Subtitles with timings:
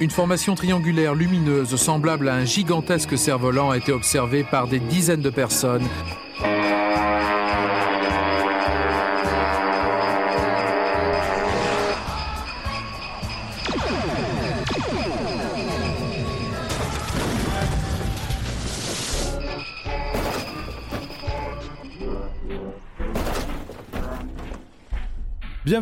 [0.00, 5.20] Une formation triangulaire lumineuse semblable à un gigantesque cerf-volant a été observée par des dizaines
[5.20, 5.86] de personnes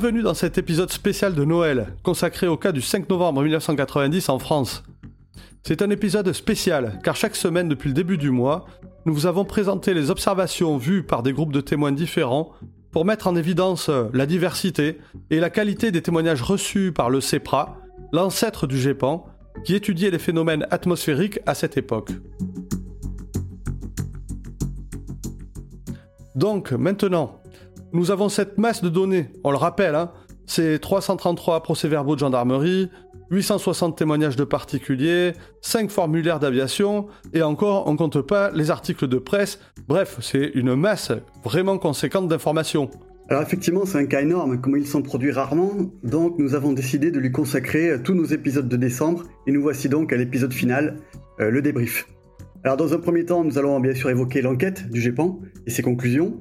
[0.00, 4.38] Bienvenue dans cet épisode spécial de Noël, consacré au cas du 5 novembre 1990 en
[4.38, 4.84] France.
[5.64, 8.64] C'est un épisode spécial, car chaque semaine depuis le début du mois,
[9.06, 12.52] nous vous avons présenté les observations vues par des groupes de témoins différents
[12.92, 14.98] pour mettre en évidence la diversité
[15.30, 17.78] et la qualité des témoignages reçus par le CEPRA,
[18.12, 19.26] l'ancêtre du GEPAN,
[19.64, 22.12] qui étudiait les phénomènes atmosphériques à cette époque.
[26.36, 27.40] Donc maintenant,
[27.98, 30.12] nous avons cette masse de données, on le rappelle, hein,
[30.46, 32.90] c'est 333 procès-verbaux de gendarmerie,
[33.32, 39.18] 860 témoignages de particuliers, 5 formulaires d'aviation, et encore, on compte pas les articles de
[39.18, 39.58] presse.
[39.88, 41.10] Bref, c'est une masse
[41.42, 42.88] vraiment conséquente d'informations.
[43.30, 45.72] Alors effectivement, c'est un cas énorme, comme ils sont produits rarement,
[46.04, 49.88] donc nous avons décidé de lui consacrer tous nos épisodes de décembre, et nous voici
[49.88, 50.98] donc à l'épisode final,
[51.40, 52.06] euh, le débrief.
[52.62, 55.82] Alors dans un premier temps, nous allons bien sûr évoquer l'enquête du GEPAN et ses
[55.82, 56.38] conclusions,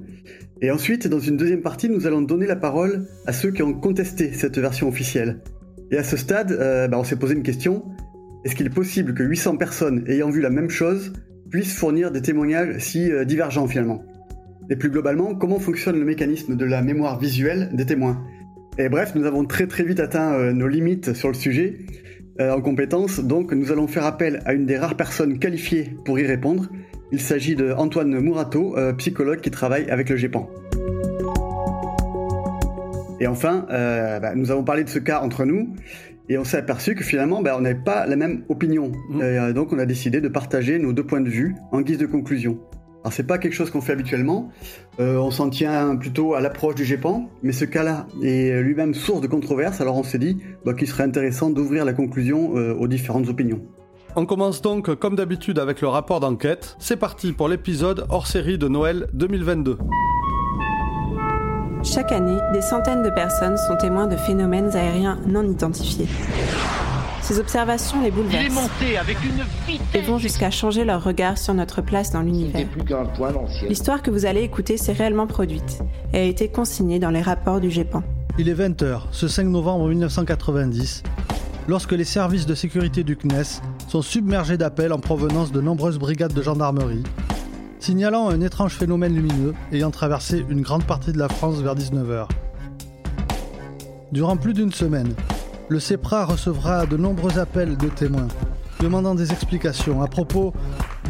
[0.62, 3.74] et ensuite, dans une deuxième partie, nous allons donner la parole à ceux qui ont
[3.74, 5.42] contesté cette version officielle.
[5.92, 7.86] Et à ce stade, euh, bah, on s'est posé une question.
[8.44, 11.14] Est-ce qu'il est possible que 800 personnes ayant vu la même chose
[11.52, 14.04] puissent fournir des témoignages si euh, divergents finalement?
[14.70, 18.26] Et plus globalement, comment fonctionne le mécanisme de la mémoire visuelle des témoins?
[18.80, 21.78] Et bref, nous avons très très vite atteint euh, nos limites sur le sujet
[22.40, 26.24] en compétences, donc nous allons faire appel à une des rares personnes qualifiées pour y
[26.24, 26.70] répondre,
[27.12, 30.50] il s'agit de Antoine Mourato, euh, psychologue qui travaille avec le GEPAN.
[33.20, 35.74] Et enfin, euh, bah, nous avons parlé de ce cas entre nous
[36.30, 38.92] et on s'est aperçu que finalement, bah, on n'avait pas la même opinion.
[39.10, 39.22] Mmh.
[39.22, 42.06] Euh, donc on a décidé de partager nos deux points de vue en guise de
[42.06, 42.60] conclusion.
[43.04, 44.52] Alors c'est pas quelque chose qu'on fait habituellement,
[45.00, 49.28] on s'en tient plutôt à l'approche du GEPAN, mais ce cas-là est lui-même source de
[49.28, 53.62] controverse, alors on s'est dit bah, qu'il serait intéressant d'ouvrir la conclusion aux différentes opinions.
[54.20, 56.76] On commence donc comme d'habitude avec le rapport d'enquête.
[56.80, 59.78] C'est parti pour l'épisode hors série de Noël 2022.
[61.84, 66.08] Chaque année, des centaines de personnes sont témoins de phénomènes aériens non identifiés.
[67.22, 68.72] Ces observations les bouleversent
[69.94, 72.66] et vont jusqu'à changer leur regard sur notre place dans l'univers.
[73.70, 77.60] L'histoire que vous allez écouter s'est réellement produite et a été consignée dans les rapports
[77.60, 78.02] du GEPAN.
[78.40, 81.04] Il est 20h, ce 5 novembre 1990,
[81.68, 86.34] lorsque les services de sécurité du CNES sont submergés d'appels en provenance de nombreuses brigades
[86.34, 87.04] de gendarmerie,
[87.80, 92.28] signalant un étrange phénomène lumineux ayant traversé une grande partie de la France vers 19h.
[94.12, 95.14] Durant plus d'une semaine,
[95.70, 98.30] le CEPRA recevra de nombreux appels de témoins
[98.80, 100.54] demandant des explications à propos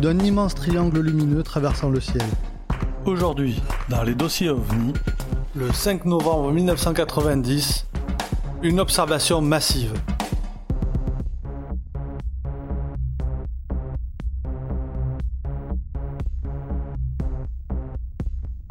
[0.01, 2.23] d'un immense triangle lumineux traversant le ciel.
[3.05, 4.93] Aujourd'hui, dans les dossiers OVNI,
[5.55, 7.85] le 5 novembre 1990,
[8.63, 9.93] une observation massive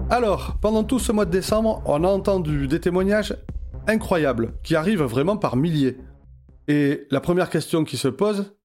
[0.09, 3.35] Alors, pendant tout ce mois de décembre, on a entendu des témoignages
[3.89, 5.97] incroyables, qui arrivent vraiment par milliers.
[6.69, 8.57] Et la première question qui se pose,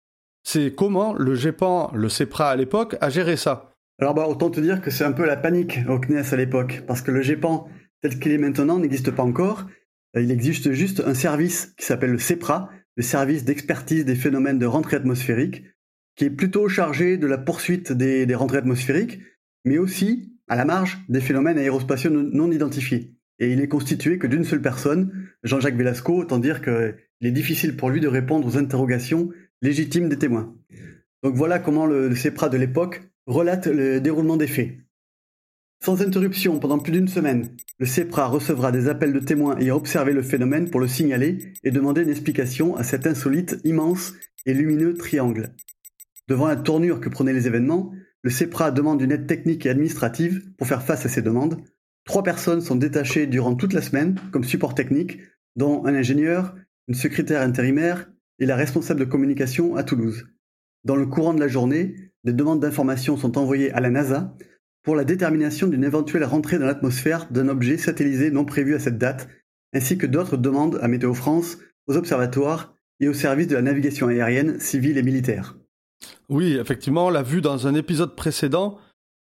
[0.43, 3.73] c'est comment le GEPAN, le CEPRA à l'époque, a géré ça?
[3.99, 6.83] Alors bah, autant te dire que c'est un peu la panique au CNES à l'époque,
[6.85, 7.67] parce que le GEPAN,
[8.03, 9.65] tel qu'il est maintenant, n'existe pas encore.
[10.15, 14.67] Il existe juste un service qui s'appelle le CEPRA, le service d'expertise des phénomènes de
[14.67, 15.63] rentrée atmosphérique,
[16.15, 19.21] qui est plutôt chargé de la poursuite des, des rentrées atmosphériques,
[19.65, 23.15] mais aussi à la marge des phénomènes aérospatiaux non identifiés.
[23.39, 27.77] Et il est constitué que d'une seule personne, Jean-Jacques Velasco, autant dire qu'il est difficile
[27.77, 29.29] pour lui de répondre aux interrogations
[29.61, 30.53] légitimes des témoins.
[31.23, 34.73] Donc voilà comment le, CEPRA de l'époque relate le déroulement des faits.
[35.81, 40.11] Sans interruption pendant plus d'une semaine, le CEPRA recevra des appels de témoins ayant observé
[40.11, 44.15] le phénomène pour le signaler et demander une explication à cet insolite, immense
[44.45, 45.55] et lumineux triangle.
[46.27, 50.43] Devant la tournure que prenaient les événements, le CEPRA demande une aide technique et administrative
[50.57, 51.57] pour faire face à ces demandes.
[52.05, 55.19] Trois personnes sont détachées durant toute la semaine comme support technique,
[55.55, 56.55] dont un ingénieur,
[56.87, 58.09] une secrétaire intérimaire
[58.39, 60.27] et la responsable de communication à Toulouse.
[60.83, 64.35] Dans le courant de la journée, des demandes d'informations sont envoyées à la NASA
[64.83, 68.97] pour la détermination d'une éventuelle rentrée dans l'atmosphère d'un objet satellisé non prévu à cette
[68.97, 69.27] date,
[69.73, 74.07] ainsi que d'autres demandes à Météo France, aux observatoires et aux services de la navigation
[74.07, 75.60] aérienne civile et militaire.
[76.31, 78.77] Oui, effectivement, on l'a vu dans un épisode précédent.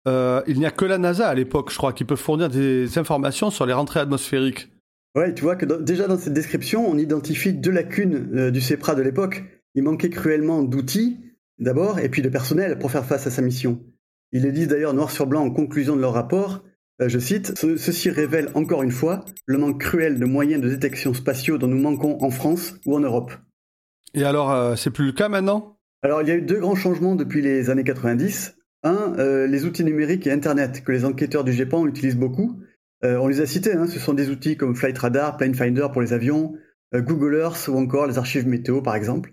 [0.07, 2.99] Euh, il n'y a que la NASA à l'époque, je crois, qui peut fournir des
[2.99, 4.71] informations sur les rentrées atmosphériques.
[5.17, 8.95] Ouais, tu vois que déjà dans cette description, on identifie deux lacunes euh, du CEPRA
[8.95, 9.43] de l'époque.
[9.75, 11.19] Il manquait cruellement d'outils,
[11.59, 13.81] d'abord, et puis de personnel pour faire face à sa mission.
[14.31, 16.63] Ils le disent d'ailleurs noir sur blanc en conclusion de leur rapport.
[17.03, 21.13] Euh, je cite Ceci révèle encore une fois le manque cruel de moyens de détection
[21.13, 23.33] spatiaux dont nous manquons en France ou en Europe.
[24.15, 25.80] Et alors, c'est plus le cas maintenant?
[26.03, 28.57] Alors, il y a eu deux grands changements depuis les années 90.
[28.83, 32.61] Un, euh, les outils numériques et Internet que les enquêteurs du GEPAN utilisent beaucoup.
[33.03, 36.03] on les a cités, hein, ce sont des outils comme Flight Radar, Plane Finder pour
[36.03, 36.55] les avions,
[36.95, 39.33] Google Earth ou encore les archives météo par exemple.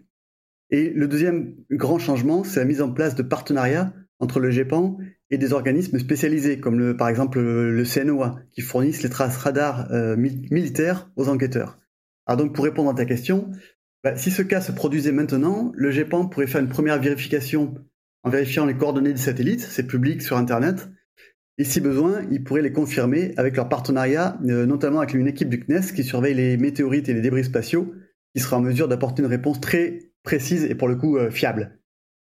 [0.69, 4.98] Et le deuxième grand changement, c'est la mise en place de partenariats entre le GEPAN
[5.30, 9.92] et des organismes spécialisés, comme le, par exemple le CNOA, qui fournissent les traces radars
[9.92, 11.80] euh, militaires aux enquêteurs.
[12.25, 13.52] Alors donc pour répondre à ta question,
[14.07, 17.75] bah, si ce cas se produisait maintenant, le GEPAN pourrait faire une première vérification
[18.24, 20.88] en vérifiant les coordonnées des satellites, c'est public sur Internet,
[21.57, 25.50] et si besoin, ils pourraient les confirmer avec leur partenariat, euh, notamment avec une équipe
[25.50, 27.95] du CNES qui surveille les météorites et les débris spatiaux,
[28.33, 31.77] qui sera en mesure d'apporter une réponse très précise et pour le coup euh, fiable.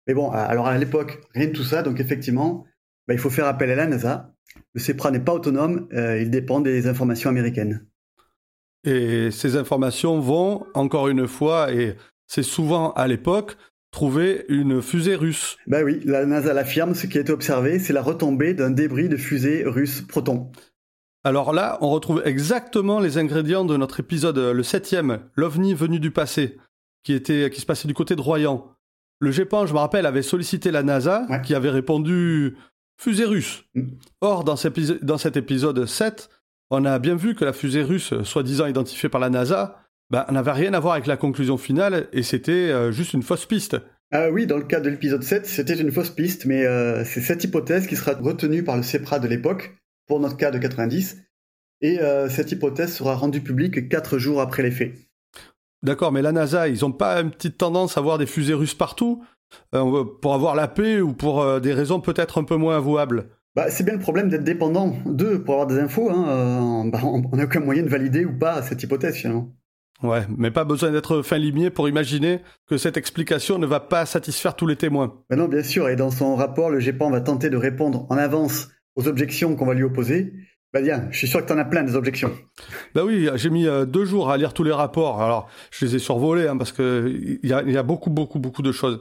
[0.06, 2.64] Mais bon, alors à l'époque, rien de tout ça, donc effectivement,
[3.08, 4.32] bah, il faut faire appel à la NASA.
[4.72, 7.86] Le CEPRA n'est pas autonome, euh, il dépend des informations américaines.
[8.88, 11.96] Et ces informations vont, encore une fois, et
[12.26, 13.58] c'est souvent à l'époque,
[13.90, 15.58] trouver une fusée russe.
[15.66, 19.10] Bah oui, la NASA l'affirme, ce qui a été observé, c'est la retombée d'un débris
[19.10, 20.50] de fusée russe Proton.
[21.22, 26.10] Alors là, on retrouve exactement les ingrédients de notre épisode, le septième, l'OVNI venu du
[26.10, 26.56] passé,
[27.02, 28.72] qui, était, qui se passait du côté de Royan.
[29.20, 32.56] Le GEPAN, je me rappelle, avait sollicité la NASA, qui avait répondu
[32.98, 33.64] fusée russe.
[33.74, 33.82] Mm.
[34.22, 36.30] Or, dans, cet épisode 7,
[36.70, 40.52] on a bien vu que la fusée russe, soi-disant identifiée par la NASA, ben, n'avait
[40.52, 43.76] rien à voir avec la conclusion finale et c'était euh, juste une fausse piste.
[44.10, 47.20] Ah oui, dans le cas de l'épisode 7, c'était une fausse piste, mais euh, c'est
[47.20, 49.76] cette hypothèse qui sera retenue par le CEPRA de l'époque,
[50.06, 51.18] pour notre cas de 90,
[51.82, 54.94] et euh, cette hypothèse sera rendue publique 4 jours après les faits.
[55.82, 58.74] D'accord, mais la NASA, ils n'ont pas une petite tendance à avoir des fusées russes
[58.74, 59.22] partout
[59.74, 63.28] euh, pour avoir la paix ou pour des raisons peut-être un peu moins avouables?
[63.54, 66.10] Bah, C'est bien le problème d'être dépendant d'eux pour avoir des infos.
[66.10, 69.52] Hein, euh, bah, on n'a aucun moyen de valider ou pas cette hypothèse finalement.
[70.02, 74.06] Ouais, mais pas besoin d'être fin limier pour imaginer que cette explication ne va pas
[74.06, 75.24] satisfaire tous les témoins.
[75.28, 78.16] Bah non, bien sûr, et dans son rapport, le GEPAN va tenter de répondre en
[78.16, 80.32] avance aux objections qu'on va lui opposer,
[80.74, 82.30] bah bien, je suis sûr que tu en as plein des objections.
[82.94, 85.22] Bah oui, j'ai mis euh, deux jours à lire tous les rapports.
[85.22, 87.10] Alors, je les ai survolés hein, parce que
[87.42, 89.00] il y a, y a, beaucoup, beaucoup, beaucoup de choses.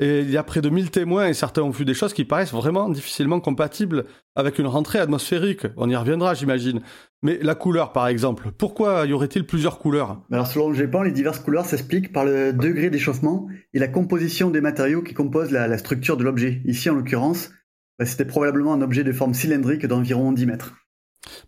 [0.00, 2.24] Et il y a près de 1000 témoins et certains ont vu des choses qui
[2.24, 5.66] paraissent vraiment difficilement compatibles avec une rentrée atmosphérique.
[5.76, 6.80] On y reviendra, j'imagine.
[7.22, 10.20] Mais la couleur, par exemple, pourquoi y aurait-il plusieurs couleurs?
[10.32, 14.50] Alors, selon le GEPAN, les diverses couleurs s'expliquent par le degré d'échauffement et la composition
[14.50, 16.62] des matériaux qui composent la, la structure de l'objet.
[16.64, 17.52] Ici, en l'occurrence,
[18.00, 20.74] bah, c'était probablement un objet de forme cylindrique d'environ 10 mètres.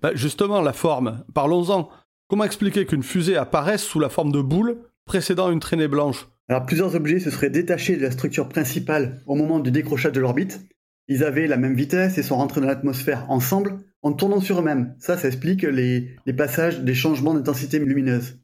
[0.03, 1.25] Bah, justement, la forme.
[1.35, 1.89] Parlons-en.
[2.29, 6.29] Comment expliquer qu'une fusée apparaisse sous la forme de boule précédant une traînée blanche?
[6.49, 10.21] Alors, plusieurs objets se seraient détachés de la structure principale au moment du décrochage de
[10.21, 10.61] l'orbite.
[11.09, 14.95] Ils avaient la même vitesse et sont rentrés dans l'atmosphère ensemble en tournant sur eux-mêmes.
[14.99, 18.39] Ça, ça explique les, passages des changements d'intensité lumineuse.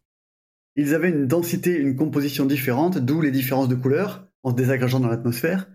[0.77, 5.01] Ils avaient une densité, une composition différente, d'où les différences de couleurs en se désagrégeant
[5.01, 5.69] dans l'atmosphère.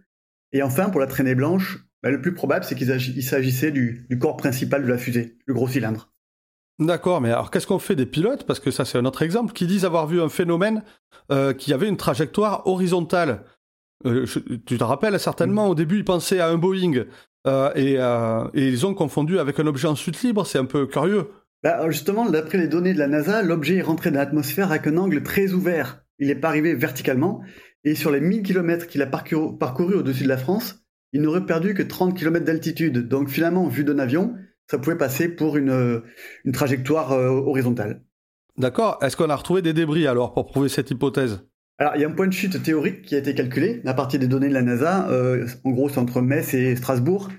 [0.51, 4.37] Et enfin, pour la traînée blanche, bah, le plus probable, c'est qu'il s'agissait du, corps
[4.37, 6.11] principal de la fusée, le gros cylindre.
[6.79, 8.45] D'accord, mais alors qu'est-ce qu'on fait des pilotes?
[8.45, 10.83] Parce que ça, c'est un autre exemple, qui disent avoir vu un phénomène
[11.29, 13.43] euh, qui avait une trajectoire horizontale.
[14.05, 14.25] Euh,
[14.65, 15.71] tu te rappelles certainement, mm.
[15.71, 17.03] au début, ils pensaient à un Boeing,
[17.47, 21.27] euh, et, ils ont confondu avec un objet en chute libre, c'est un peu curieux.
[21.63, 24.95] Bah, justement, d'après les données de la NASA, l'objet est rentré dans l'atmosphère avec un
[24.95, 26.05] angle très ouvert.
[26.19, 27.41] Il n'est pas arrivé verticalement,
[27.83, 30.79] et sur les 1000 km qu'il a parcouru au-dessus de la France,
[31.13, 33.07] il n'aurait perdu que 30 km d'altitude.
[33.07, 34.35] Donc finalement, vu d'un avion,
[34.69, 36.01] ça pouvait passer pour une, euh,
[36.45, 38.03] une trajectoire euh, horizontale.
[38.57, 38.99] D'accord.
[39.01, 41.45] Est-ce qu'on a retrouvé des débris alors pour prouver cette hypothèse?
[41.77, 44.19] Alors, il y a un point de chute théorique qui a été calculé à partir
[44.19, 45.09] des données de la NASA.
[45.09, 47.29] Euh, en gros, c'est entre Metz et Strasbourg.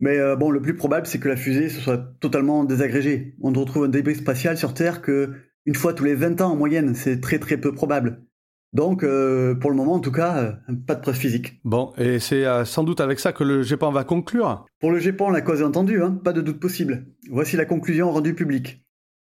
[0.00, 3.36] Mais bon, le plus probable, c'est que la fusée se soit totalement désagrégée.
[3.40, 5.30] On retrouve un débris spatial sur Terre que
[5.64, 6.96] une fois tous les 20 ans en moyenne.
[6.96, 8.24] C'est très très peu probable.
[8.72, 11.60] Donc, euh, pour le moment, en tout cas, euh, pas de preuve physique.
[11.64, 14.98] Bon, et c'est euh, sans doute avec ça que le GEPAN va conclure Pour le
[14.98, 17.06] GEPAN, la cause est entendue, hein, pas de doute possible.
[17.30, 18.82] Voici la conclusion rendue publique.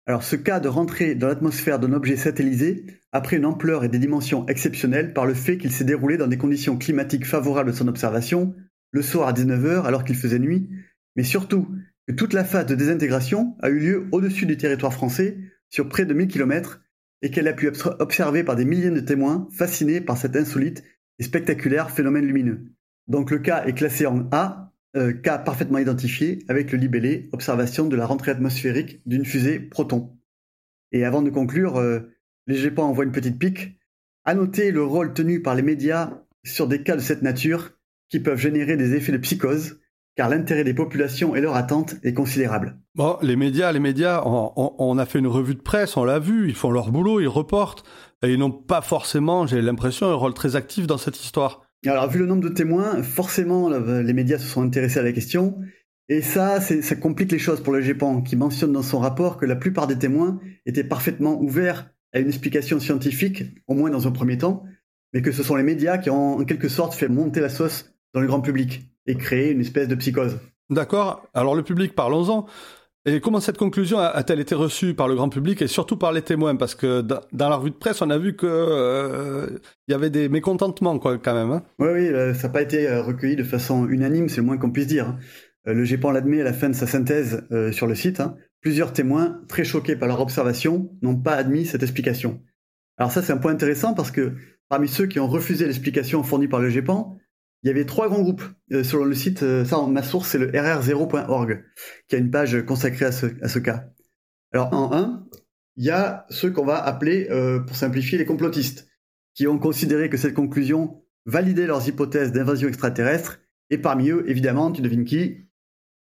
[0.07, 3.89] Alors, ce cas de rentrée dans l'atmosphère d'un objet satellisé a pris une ampleur et
[3.89, 7.73] des dimensions exceptionnelles par le fait qu'il s'est déroulé dans des conditions climatiques favorables à
[7.75, 8.55] son observation,
[8.93, 10.71] le soir à 19h alors qu'il faisait nuit,
[11.17, 11.69] mais surtout
[12.07, 15.39] que toute la phase de désintégration a eu lieu au-dessus du territoire français,
[15.69, 16.81] sur près de 1000 km,
[17.23, 20.85] et qu'elle a pu être observée par des milliers de témoins fascinés par cet insolite
[21.19, 22.73] et spectaculaire phénomène lumineux.
[23.09, 27.87] Donc le cas est classé en A, euh, cas parfaitement identifié avec le libellé observation
[27.87, 30.17] de la rentrée atmosphérique d'une fusée Proton.
[30.93, 32.01] Et avant de conclure, euh,
[32.47, 33.79] les GEPAN envoient une petite pique.
[34.25, 37.73] À noter le rôle tenu par les médias sur des cas de cette nature
[38.09, 39.81] qui peuvent générer des effets de psychose,
[40.17, 42.79] car l'intérêt des populations et leur attente est considérable.
[42.95, 46.49] Bon, les médias, les médias, on, a fait une revue de presse, on l'a vu,
[46.49, 47.85] ils font leur boulot, ils reportent,
[48.23, 51.69] et ils n'ont pas forcément, j'ai l'impression, un rôle très actif dans cette histoire.
[51.87, 55.59] Alors, vu le nombre de témoins, forcément, les médias se sont intéressés à la question,
[56.09, 59.45] et ça, ça complique les choses pour le GEPAN, qui mentionne dans son rapport que
[59.45, 64.13] la plupart des témoins étaient parfaitement ouverts à une explication scientifique, au moins dans un
[64.13, 64.65] premier temps,
[65.13, 67.93] mais que ce sont les médias qui ont en quelque sorte fait monter la sauce
[68.15, 70.39] dans le grand public et créé une espèce de psychose.
[70.71, 71.27] D'accord.
[71.35, 72.47] Alors le public, parlons-en.
[73.09, 76.23] Et comment cette conclusion a-t-elle été reçue par le grand public et surtout par les
[76.23, 76.57] témoins?
[76.57, 79.47] Parce que dans la revue de presse, on a vu qu'il euh,
[79.87, 81.53] y avait des mécontentements quand même.
[81.53, 81.63] Hein.
[81.79, 84.59] oui, oui, euh, ça n'a pas été euh, recueilli de façon unanime, c'est le moins
[84.59, 85.11] qu'on puisse dire.
[85.11, 85.19] Hein.
[85.67, 88.21] Le GEPAN l'admet à la fin de sa synthèse sur le site.
[88.21, 88.37] Hein.
[88.61, 92.41] Plusieurs témoins, très choqués par leur observation, n'ont pas admis cette explication.
[92.99, 94.35] Alors ça, c'est un point intéressant parce que
[94.69, 97.19] parmi ceux qui ont refusé l'explication fournie par le GEPAN,
[97.67, 99.43] il y avait trois grands groupes euh, sur le site.
[99.43, 101.65] Euh, ça, ma source, c'est le rr0.org,
[102.09, 103.87] qui a une page consacrée à ce, cas.
[104.53, 105.27] Alors, en un,
[105.75, 108.89] il y a ceux qu'on va appeler, euh, pour simplifier, les complotistes,
[109.35, 113.41] qui ont considéré que cette conclusion validait leurs hypothèses d'invasion extraterrestre.
[113.71, 115.39] Et parmi eux, évidemment, tu devines qui?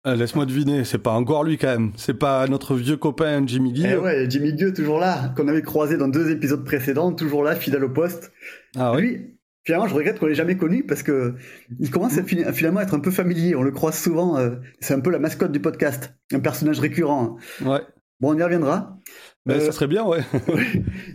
[0.06, 1.92] Laisse-moi deviner, c'est pas encore lui quand même.
[1.96, 3.86] C'est pas notre vieux copain Jimmy Guy.
[3.86, 7.54] Eh ouais, Jimmy Guy, toujours là, qu'on avait croisé dans deux épisodes précédents, toujours là,
[7.54, 8.32] fidèle au poste.
[8.74, 11.34] Ah oui Finalement, je regrette qu'on l'ait jamais connu parce que
[11.78, 13.54] il commence à, finalement à être un peu familier.
[13.54, 14.36] On le croise souvent.
[14.36, 17.36] Euh, c'est un peu la mascotte du podcast, un personnage récurrent.
[17.64, 17.80] Ouais.
[18.20, 18.98] Bon, on y reviendra.
[19.46, 20.22] Mais ça euh, serait bien, ouais.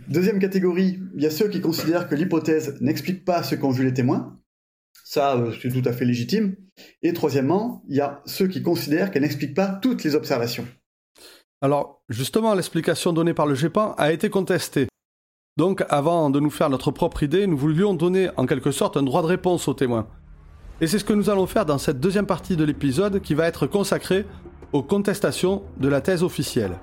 [0.08, 3.84] Deuxième catégorie, il y a ceux qui considèrent que l'hypothèse n'explique pas ce qu'ont vu
[3.84, 4.38] les témoins.
[5.04, 6.56] Ça, euh, c'est tout à fait légitime.
[7.02, 10.66] Et troisièmement, il y a ceux qui considèrent qu'elle n'explique pas toutes les observations.
[11.60, 14.86] Alors, justement, l'explication donnée par le GEPAN a été contestée.
[15.58, 19.02] Donc avant de nous faire notre propre idée, nous voulions donner en quelque sorte un
[19.02, 20.06] droit de réponse aux témoins.
[20.80, 23.48] Et c'est ce que nous allons faire dans cette deuxième partie de l'épisode qui va
[23.48, 24.24] être consacrée
[24.72, 26.78] aux contestations de la thèse officielle.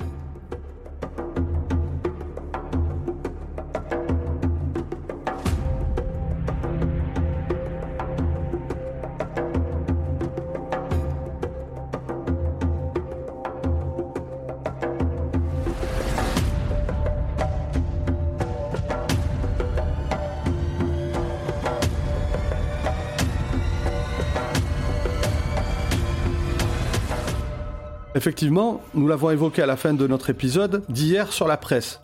[28.15, 31.99] Effectivement, nous l'avons évoqué à la fin de notre épisode d'hier sur la presse.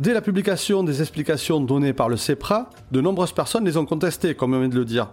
[0.00, 4.34] Dès la publication des explications données par le CEPRA, de nombreuses personnes les ont contestées,
[4.34, 5.08] comme on vient de le dire.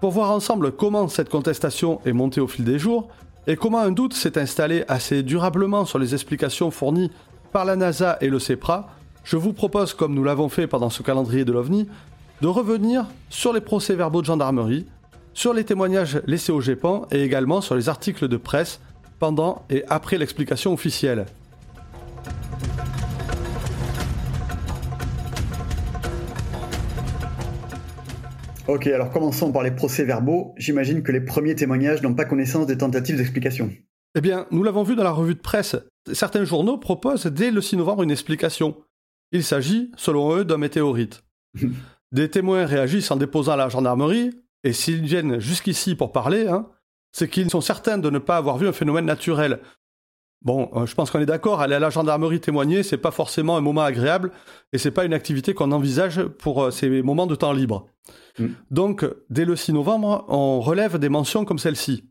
[0.00, 3.08] Pour voir ensemble comment cette contestation est montée au fil des jours,
[3.48, 7.10] et comment un doute s'est installé assez durablement sur les explications fournies
[7.50, 8.90] par la NASA et le CEPRA,
[9.24, 11.88] je vous propose, comme nous l'avons fait pendant ce calendrier de l'OVNI,
[12.42, 14.86] de revenir sur les procès-verbaux de gendarmerie,
[15.34, 18.80] sur les témoignages laissés au GEPAN et également sur les articles de presse
[19.22, 21.26] pendant et après l'explication officielle.
[28.66, 30.56] Ok, alors commençons par les procès-verbaux.
[30.56, 33.70] J'imagine que les premiers témoignages n'ont pas connaissance des tentatives d'explication.
[34.16, 35.76] Eh bien, nous l'avons vu dans la revue de presse.
[36.12, 38.74] Certains journaux proposent dès le 6 novembre une explication.
[39.30, 41.22] Il s'agit, selon eux, d'un météorite.
[42.12, 44.32] des témoins réagissent en déposant à la gendarmerie,
[44.64, 46.66] et s'ils viennent jusqu'ici pour parler, hein,
[47.12, 49.60] c'est qu'ils sont certains de ne pas avoir vu un phénomène naturel.
[50.44, 53.56] Bon, euh, je pense qu'on est d'accord, aller à la gendarmerie témoigner, c'est pas forcément
[53.56, 54.32] un moment agréable
[54.72, 57.86] et c'est pas une activité qu'on envisage pour euh, ces moments de temps libre.
[58.38, 58.46] Mm.
[58.70, 62.08] Donc, dès le 6 novembre, on relève des mentions comme celle-ci.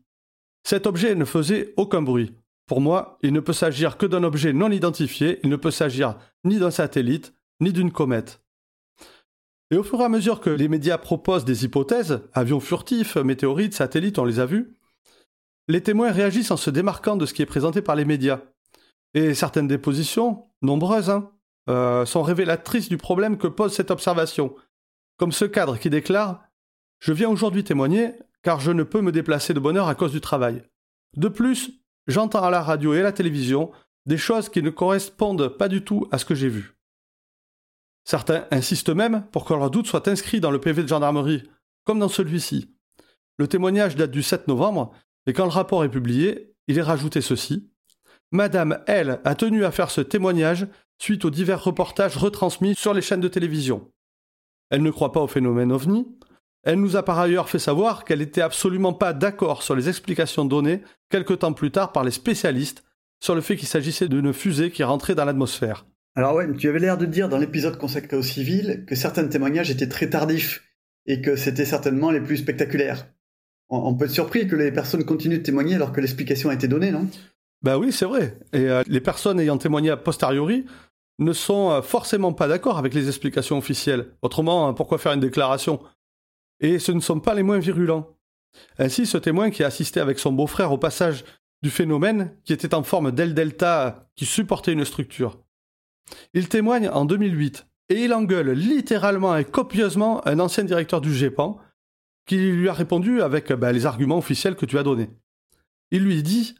[0.64, 2.34] Cet objet ne faisait aucun bruit.
[2.66, 6.16] Pour moi, il ne peut s'agir que d'un objet non identifié, il ne peut s'agir
[6.44, 8.40] ni d'un satellite, ni d'une comète.
[9.70, 13.74] Et au fur et à mesure que les médias proposent des hypothèses, avions furtifs, météorites,
[13.74, 14.74] satellites, on les a vus,
[15.68, 18.40] les témoins réagissent en se démarquant de ce qui est présenté par les médias.
[19.14, 21.30] Et certaines dépositions, nombreuses, hein,
[21.68, 24.54] euh, sont révélatrices du problème que pose cette observation.
[25.18, 26.44] Comme ce cadre qui déclare
[26.98, 30.12] Je viens aujourd'hui témoigner car je ne peux me déplacer de bonne heure à cause
[30.12, 30.62] du travail.
[31.16, 33.70] De plus, j'entends à la radio et à la télévision
[34.06, 36.74] des choses qui ne correspondent pas du tout à ce que j'ai vu.
[38.04, 41.48] Certains insistent même pour que leur doute soit inscrit dans le PV de gendarmerie,
[41.84, 42.74] comme dans celui-ci.
[43.38, 44.92] Le témoignage date du 7 novembre
[45.26, 47.70] et quand le rapport est publié, il est rajouté ceci.
[48.30, 50.66] Madame, elle, a tenu à faire ce témoignage
[50.98, 53.90] suite aux divers reportages retransmis sur les chaînes de télévision.
[54.70, 56.06] Elle ne croit pas au phénomène ovni.
[56.64, 60.44] Elle nous a par ailleurs fait savoir qu'elle n'était absolument pas d'accord sur les explications
[60.44, 62.84] données quelque temps plus tard par les spécialistes,
[63.20, 65.86] sur le fait qu'il s'agissait d'une fusée qui rentrait dans l'atmosphère.
[66.14, 69.70] Alors ouais, tu avais l'air de dire dans l'épisode consacré aux civils que certains témoignages
[69.70, 70.62] étaient très tardifs
[71.06, 73.06] et que c'était certainement les plus spectaculaires.
[73.74, 76.68] On peut être surpris que les personnes continuent de témoigner alors que l'explication a été
[76.68, 77.08] donnée, non?
[77.62, 78.36] Ben oui, c'est vrai.
[78.52, 80.66] Et euh, les personnes ayant témoigné a posteriori
[81.18, 84.08] ne sont euh, forcément pas d'accord avec les explications officielles.
[84.20, 85.80] Autrement, hein, pourquoi faire une déclaration?
[86.60, 88.08] Et ce ne sont pas les moins virulents.
[88.78, 91.24] Ainsi, ce témoin qui a assisté avec son beau-frère au passage
[91.62, 95.38] du phénomène, qui était en forme d'aile delta qui supportait une structure.
[96.34, 101.58] Il témoigne en 2008 et il engueule littéralement et copieusement un ancien directeur du GEPAN
[102.36, 105.10] lui a répondu avec ben, les arguments officiels que tu as donnés.
[105.90, 106.54] Il lui dit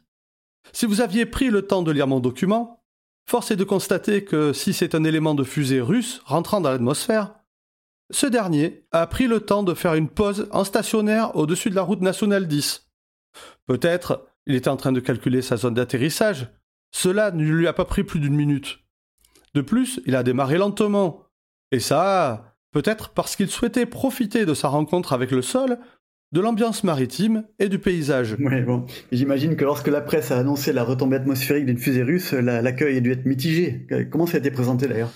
[0.71, 2.83] Si vous aviez pris le temps de lire mon document,
[3.29, 7.35] force est de constater que si c'est un élément de fusée russe rentrant dans l'atmosphère,
[8.11, 11.81] ce dernier a pris le temps de faire une pause en stationnaire au-dessus de la
[11.81, 12.87] route nationale 10.
[13.65, 16.49] Peut-être il était en train de calculer sa zone d'atterrissage.
[16.91, 18.79] Cela ne lui a pas pris plus d'une minute.
[19.53, 21.23] De plus, il a démarré lentement.
[21.71, 25.77] Et ça, peut-être parce qu'il souhaitait profiter de sa rencontre avec le sol,
[26.33, 28.35] de l'ambiance maritime et du paysage.
[28.39, 28.85] Oui, bon.
[29.11, 32.99] J'imagine que lorsque la presse a annoncé la retombée atmosphérique d'une fusée russe, l'accueil a
[32.99, 33.87] dû être mitigé.
[34.11, 35.11] Comment ça a été présenté d'ailleurs?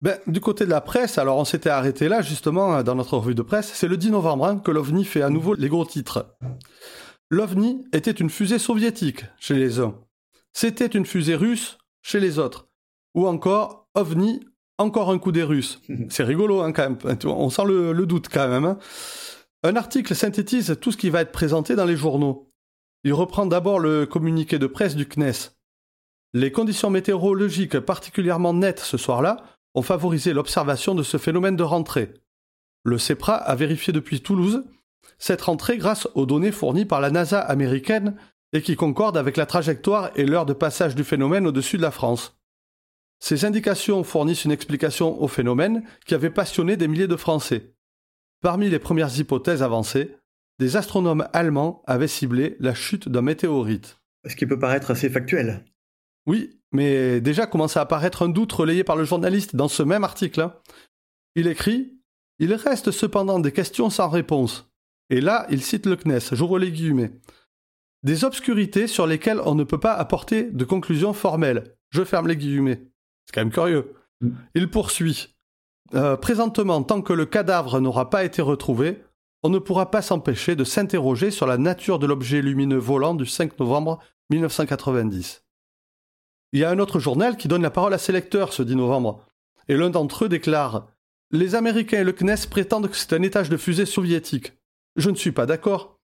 [0.00, 3.36] Ben, du côté de la presse, alors on s'était arrêté là justement dans notre revue
[3.36, 6.34] de presse, c'est le 10 novembre hein, que l'OVNI fait à nouveau les gros titres.
[7.30, 9.94] L'OVNI était une fusée soviétique chez les uns.
[10.52, 12.68] C'était une fusée russe chez les autres.
[13.14, 14.40] Ou encore, OVNI,
[14.78, 15.80] encore un coup des Russes.
[16.08, 16.98] C'est rigolo hein, quand même.
[17.24, 18.64] On sent le, doute quand même.
[18.64, 18.78] Hein.
[19.62, 22.50] Un article synthétise tout ce qui va être présenté dans les journaux.
[23.04, 25.50] Il reprend d'abord le communiqué de presse du CNES.
[26.34, 32.14] Les conditions météorologiques particulièrement nettes ce soir-là ont favorisé l'observation de ce phénomène de rentrée.
[32.84, 34.64] Le CEPRA a vérifié depuis Toulouse
[35.18, 38.16] cette rentrée grâce aux données fournies par la NASA américaine
[38.52, 41.90] et qui concordent avec la trajectoire et l'heure de passage du phénomène au-dessus de la
[41.90, 42.36] France.
[43.22, 47.72] Ces indications fournissent une explication au phénomène qui avait passionné des milliers de Français.
[48.40, 50.16] Parmi les premières hypothèses avancées,
[50.58, 54.00] des astronomes allemands avaient ciblé la chute d'un météorite.
[54.28, 55.64] Ce qui peut paraître assez factuel.
[56.26, 60.02] Oui, mais déjà commence à apparaître un doute relayé par le journaliste dans ce même
[60.02, 60.40] article.
[60.40, 60.56] Hein.
[61.36, 61.96] Il écrit
[62.40, 64.68] Il reste cependant des questions sans réponse.
[65.10, 67.12] Et là, il cite le CNES, j'ouvre les guillemets.
[68.02, 71.76] Des obscurités sur lesquelles on ne peut pas apporter de conclusion formelle.
[71.90, 72.91] Je ferme les guillemets.
[73.26, 73.94] C'est quand même curieux.
[74.20, 74.30] Mm.
[74.54, 75.34] Il poursuit.
[75.94, 79.02] Euh, présentement, tant que le cadavre n'aura pas été retrouvé,
[79.42, 83.26] on ne pourra pas s'empêcher de s'interroger sur la nature de l'objet lumineux volant du
[83.26, 83.98] 5 novembre
[84.30, 85.44] 1990.
[86.52, 88.76] Il y a un autre journal qui donne la parole à ses lecteurs ce 10
[88.76, 89.26] novembre,
[89.68, 90.88] et l'un d'entre eux déclare
[91.30, 94.52] Les Américains et le CNES prétendent que c'est un étage de fusée soviétique.
[94.96, 95.98] Je ne suis pas d'accord.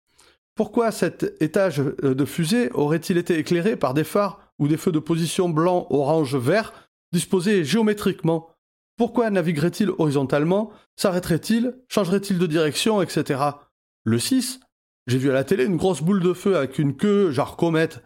[0.54, 4.92] Pourquoi cet étage euh, de fusée aurait-il été éclairé par des phares ou des feux
[4.92, 6.72] de position blanc, orange, vert
[7.14, 8.50] disposés géométriquement
[8.98, 10.70] Pourquoi naviguerait-il horizontalement?
[10.96, 13.40] S'arrêterait-il Changerait-il de direction Etc.
[14.04, 14.60] Le 6,
[15.06, 18.02] j'ai vu à la télé une grosse boule de feu avec une queue, genre comète.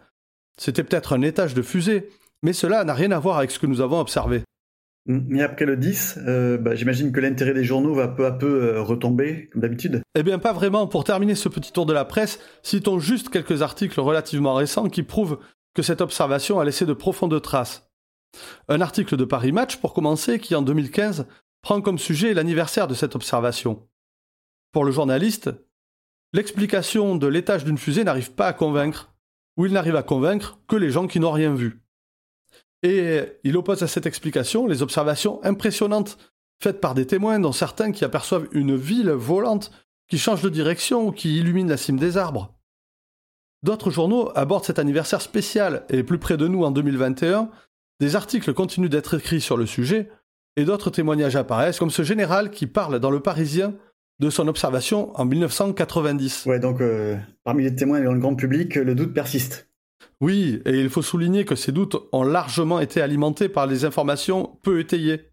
[0.57, 2.09] C'était peut-être un étage de fusée,
[2.43, 4.43] mais cela n'a rien à voir avec ce que nous avons observé.
[5.05, 8.63] Mais après le 10, euh, bah, j'imagine que l'intérêt des journaux va peu à peu
[8.63, 10.01] euh, retomber, comme d'habitude.
[10.13, 10.85] Eh bien, pas vraiment.
[10.85, 15.01] Pour terminer ce petit tour de la presse, citons juste quelques articles relativement récents qui
[15.01, 15.39] prouvent
[15.73, 17.88] que cette observation a laissé de profondes traces.
[18.67, 21.25] Un article de Paris Match, pour commencer, qui en 2015
[21.61, 23.87] prend comme sujet l'anniversaire de cette observation.
[24.71, 25.49] Pour le journaliste,
[26.33, 29.13] l'explication de l'étage d'une fusée n'arrive pas à convaincre,
[29.57, 31.81] ou il n'arrive à convaincre que les gens qui n'ont rien vu.
[32.83, 36.17] Et il oppose à cette explication les observations impressionnantes
[36.61, 39.71] faites par des témoins, dont certains qui aperçoivent une ville volante
[40.07, 42.55] qui change de direction ou qui illumine la cime des arbres.
[43.63, 47.49] D'autres journaux abordent cet anniversaire spécial et plus près de nous en 2021,
[47.99, 50.09] des articles continuent d'être écrits sur le sujet
[50.55, 53.75] et d'autres témoignages apparaissent, comme ce général qui parle dans Le Parisien
[54.19, 56.45] de son observation en 1990.
[56.45, 59.69] Ouais, donc euh, parmi les témoins et dans le grand public, le doute persiste.
[60.21, 64.57] Oui, et il faut souligner que ces doutes ont largement été alimentés par les informations
[64.63, 65.31] peu étayées.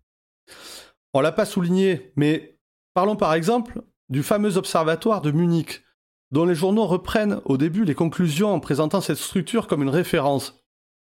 [1.13, 2.59] On l'a pas souligné, mais
[2.95, 5.83] parlons par exemple du fameux observatoire de Munich,
[6.31, 10.65] dont les journaux reprennent au début les conclusions en présentant cette structure comme une référence.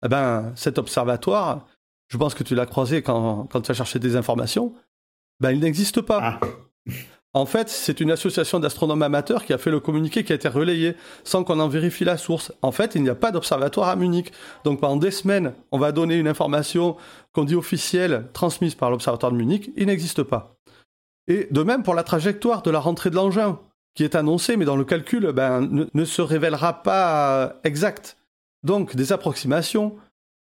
[0.05, 1.67] Eh ben, cet observatoire,
[2.09, 4.75] je pense que tu l'as croisé quand, tu as cherché des informations,
[5.41, 6.39] ben, il n'existe pas.
[6.41, 6.95] Ah.
[7.37, 10.47] En fait, c'est une association d'astronomes amateurs qui a fait le communiqué qui a été
[10.47, 12.53] relayé sans qu'on en vérifie la source.
[12.63, 14.31] En fait, il n'y a pas d'observatoire à Munich.
[14.63, 16.97] Donc pendant des semaines, on va donner une information
[17.33, 20.55] qu'on dit officielle, transmise par l'observatoire de Munich, il n'existe pas.
[21.27, 23.59] Et de même pour la trajectoire de la rentrée de l'engin,
[23.95, 28.17] qui est annoncée, mais dans le calcul ben, ne, se révélera pas exact.
[28.65, 29.97] Donc des approximations,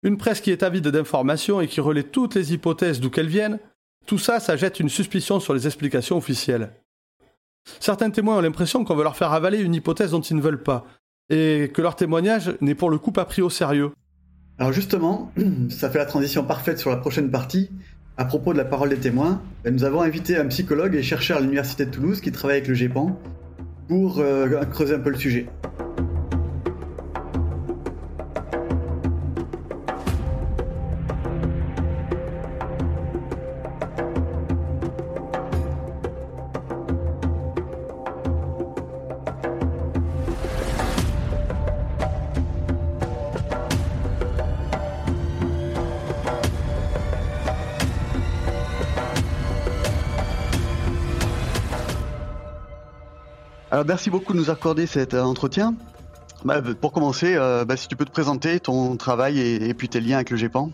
[0.04, 3.60] Une presse qui est avide d'informations et qui relaie toutes les hypothèses d'où qu'elles viennent,
[4.04, 6.72] tout ça, ça jette une suspicion sur les explications officielles.
[7.78, 10.62] Certains témoins ont l'impression qu'on veut leur faire avaler une hypothèse dont ils ne veulent
[10.62, 10.86] pas,
[11.30, 13.92] et que leur témoignage n'est pour le coup pas pris au sérieux.
[14.58, 15.32] Alors justement,
[15.68, 17.70] ça fait la transition parfaite sur la prochaine partie.
[18.16, 21.38] À propos de la parole des témoins, ben, nous avons invité un psychologue et chercheur
[21.38, 23.18] à l'Université de Toulouse qui travaille avec le GEPAN
[23.88, 25.46] pour euh, creuser un peu le sujet.
[53.82, 55.74] Alors merci beaucoup de nous accorder cet euh, entretien.
[56.44, 60.00] Bah, pour commencer, euh, bah, si tu peux te présenter ton travail et, puis tes
[60.00, 60.70] liens avec le GEPAN.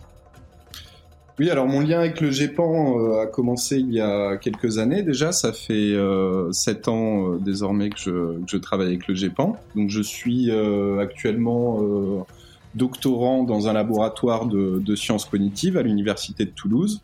[1.39, 5.01] Oui, alors mon lien avec le GEPAN euh, a commencé il y a quelques années
[5.01, 5.31] déjà.
[5.31, 5.95] Ça fait
[6.51, 9.57] sept ans désormais que je, travaille avec le GEPAN.
[9.75, 10.51] Donc je suis
[11.01, 11.79] actuellement
[12.75, 17.01] doctorant dans un laboratoire de sciences cognitives à l'université de Toulouse.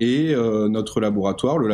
[0.00, 1.68] Et euh, notre laboratoire, le,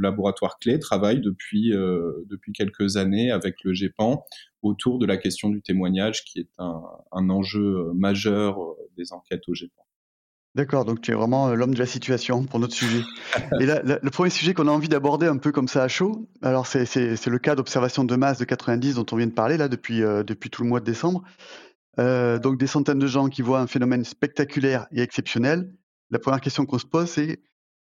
[0.00, 4.24] laboratoire clé, travaille depuis, euh, depuis quelques années avec le GEPAN
[4.62, 8.58] autour de la question du témoignage, qui est un, enjeu euh, majeur
[8.96, 9.84] des enquêtes au GEPAN.
[10.56, 13.02] D'accord, donc tu es vraiment l'homme de la situation pour notre sujet.
[13.60, 16.28] Et là, le premier sujet qu'on a envie d'aborder un peu comme ça à chaud,
[16.42, 19.68] alors c'est le cas d'observation de masse de 90 dont on vient de parler là
[19.68, 21.22] depuis, depuis tout le mois de décembre.
[21.98, 25.70] donc des centaines de gens qui voient un phénomène spectaculaire et exceptionnel.
[26.10, 27.40] La première question qu'on se pose, c'est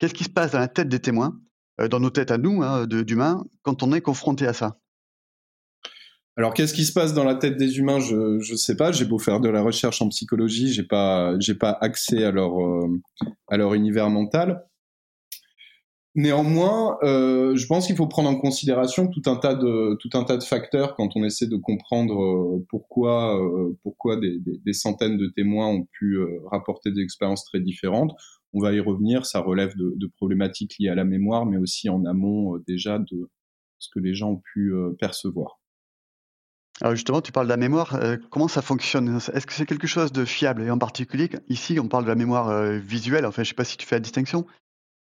[0.01, 1.39] Qu'est-ce qui se passe dans la tête des témoins,
[1.79, 4.79] euh, dans nos têtes à nous, hein, d'humains, quand on est confronté à ça?
[6.37, 8.93] Alors, qu'est-ce qui se passe dans la tête des humains Je ne sais pas.
[8.93, 12.59] J'ai beau faire de la recherche en psychologie, j'ai pas, j'ai pas accès à leur,
[12.59, 12.89] euh,
[13.49, 14.65] à leur univers mental.
[16.17, 21.11] Néanmoins, euh, je pense qu'il faut prendre en considération tout un tas de facteurs quand
[21.15, 23.41] on essaie de comprendre pourquoi
[23.85, 26.19] pourquoi des, des, centaines de témoins ont pu
[26.51, 28.13] rapporter des expériences très différentes
[28.53, 32.05] on va y revenir, ça relève de, problématiques liées à la mémoire, mais aussi en
[32.05, 33.31] amont euh, déjà de
[33.79, 35.61] ce que les gens ont pu euh, percevoir.
[36.81, 37.95] Alors justement, tu parles de la mémoire.
[37.95, 39.17] Euh, comment ça fonctionne?
[39.17, 40.63] Est-ce que c'est quelque chose de fiable?
[40.63, 43.27] Et en particulier, ici, on parle de la mémoire visuelle.
[43.27, 44.47] Enfin, je ne sais pas si tu fais la distinction,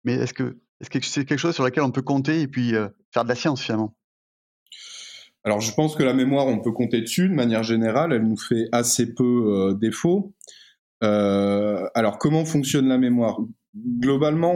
[0.03, 2.73] mais est-ce que c'est quelque chose sur lequel on peut compter et puis
[3.11, 3.95] faire de la science finalement?
[5.43, 7.29] Alors, je pense que la mémoire, on peut compter dessus.
[7.29, 10.33] De manière générale, elle nous fait assez peu défaut.
[11.01, 13.39] Alors, comment fonctionne la mémoire?
[13.75, 14.53] Globalement,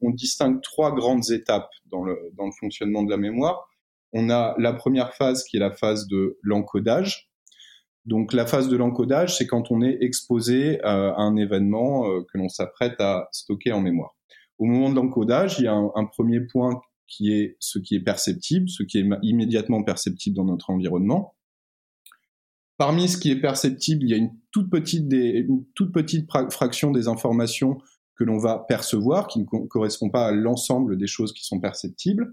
[0.00, 2.18] on, distingue trois grandes étapes dans le,
[2.58, 3.68] fonctionnement de la mémoire.
[4.12, 7.30] On a la première phase qui est la phase de l'encodage.
[8.04, 12.48] Donc la phase de l'encodage, c'est quand on est exposé à un événement que l'on
[12.48, 14.14] s'apprête à stocker en mémoire.
[14.62, 18.00] Au moment de l'encodage, il y a un, premier point qui est ce qui est
[18.00, 21.34] perceptible, ce qui est immédiatement perceptible dans notre environnement.
[22.78, 25.10] Parmi ce qui est perceptible, il y a une toute petite,
[26.52, 27.78] fraction des informations
[28.14, 32.32] que l'on va percevoir, qui ne correspond pas à l'ensemble des choses qui sont perceptibles.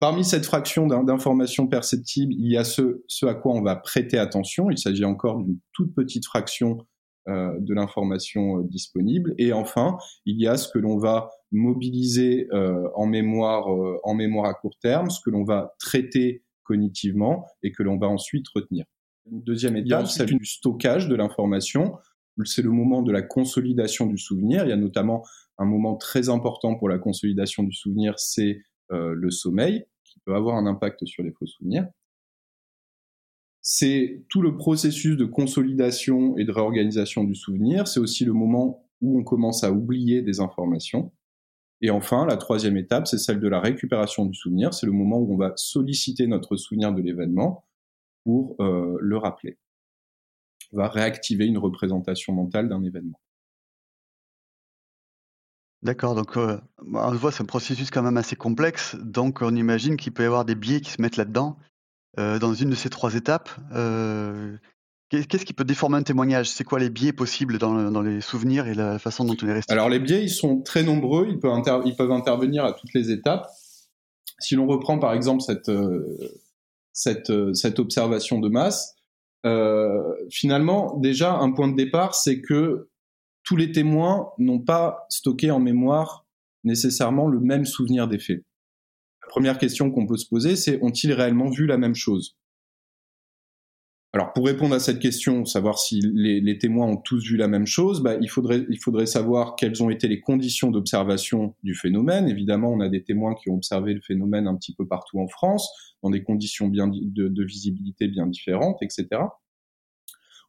[0.00, 4.70] Parmi cette fraction d'informations perceptibles, il y a ce, à quoi on va prêter attention.
[4.70, 6.78] Il s'agit encore d'une toute petite fraction
[7.26, 9.34] de l'information euh, disponible.
[9.38, 13.66] Et enfin, il y a ce que l'on va mobiliser euh, en mémoire,
[14.02, 18.08] en mémoire à court terme, ce que l'on va traiter cognitivement et que l'on va
[18.08, 18.84] ensuite retenir.
[19.30, 21.96] Une deuxième étape, c'est du stockage de l'information.
[22.44, 24.64] C'est le moment de la consolidation du souvenir.
[24.64, 25.24] Il y a notamment
[25.58, 30.34] un moment très important pour la consolidation du souvenir, c'est euh, le sommeil, qui peut
[30.34, 31.86] avoir un impact sur les faux souvenirs.
[33.66, 37.88] C'est tout le processus de consolidation et de réorganisation du souvenir.
[37.88, 41.12] C'est aussi le moment où on commence à oublier des informations.
[41.80, 44.74] Et enfin, la troisième étape, c'est celle de la récupération du souvenir.
[44.74, 47.64] C'est le moment où on va solliciter notre souvenir de l'événement
[48.24, 49.56] pour euh, le rappeler.
[50.72, 53.18] On va réactiver une représentation mentale d'un événement.
[55.82, 59.96] D'accord, donc euh, on voit c'est un processus quand même assez complexe, donc on imagine
[59.96, 61.58] qu'il peut y avoir des biais qui se mettent là-dedans.
[62.18, 63.50] Euh, dans une de ces trois étapes,
[65.22, 66.50] qu'est-ce qui peut déformer un témoignage?
[66.50, 69.70] C'est quoi les biais possibles dans, les souvenirs et la façon dont on les reste
[69.70, 73.48] Alors les biais, ils sont très nombreux, ils peuvent, intervenir à toutes les étapes.
[74.38, 76.28] Si l'on reprend par exemple cette, euh,
[77.78, 78.94] observation de masse,
[79.46, 82.88] euh, finalement, déjà, un point de départ, c'est que
[83.42, 86.24] tous les témoins n'ont pas stocké en mémoire
[86.64, 88.42] nécessairement le même souvenir des faits.
[89.34, 92.36] Première question qu'on peut se poser, c'est ont-ils réellement vu la même chose?
[94.12, 97.66] Alors pour répondre à cette question, savoir si les, témoins ont tous vu la même
[97.66, 102.28] chose, bah, il, faudrait, savoir quelles ont été les conditions d'observation du phénomène.
[102.28, 105.26] Évidemment, on a des témoins qui ont observé le phénomène un petit peu partout en
[105.26, 105.68] France,
[106.04, 109.08] dans des conditions de visibilité bien différentes, etc.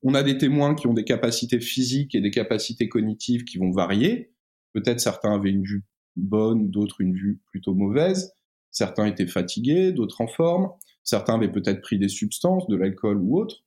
[0.03, 3.71] On a des témoins qui ont des capacités physiques et des capacités cognitives qui vont
[3.71, 4.31] varier.
[4.73, 8.35] Peut-être certains avaient une vue bonne, d'autres une vue plutôt mauvaise.
[8.75, 10.69] Certains étaient fatigués, d'autres en forme.
[11.01, 13.63] Certains avaient peut-être pris des substances, de l'alcool ou autre.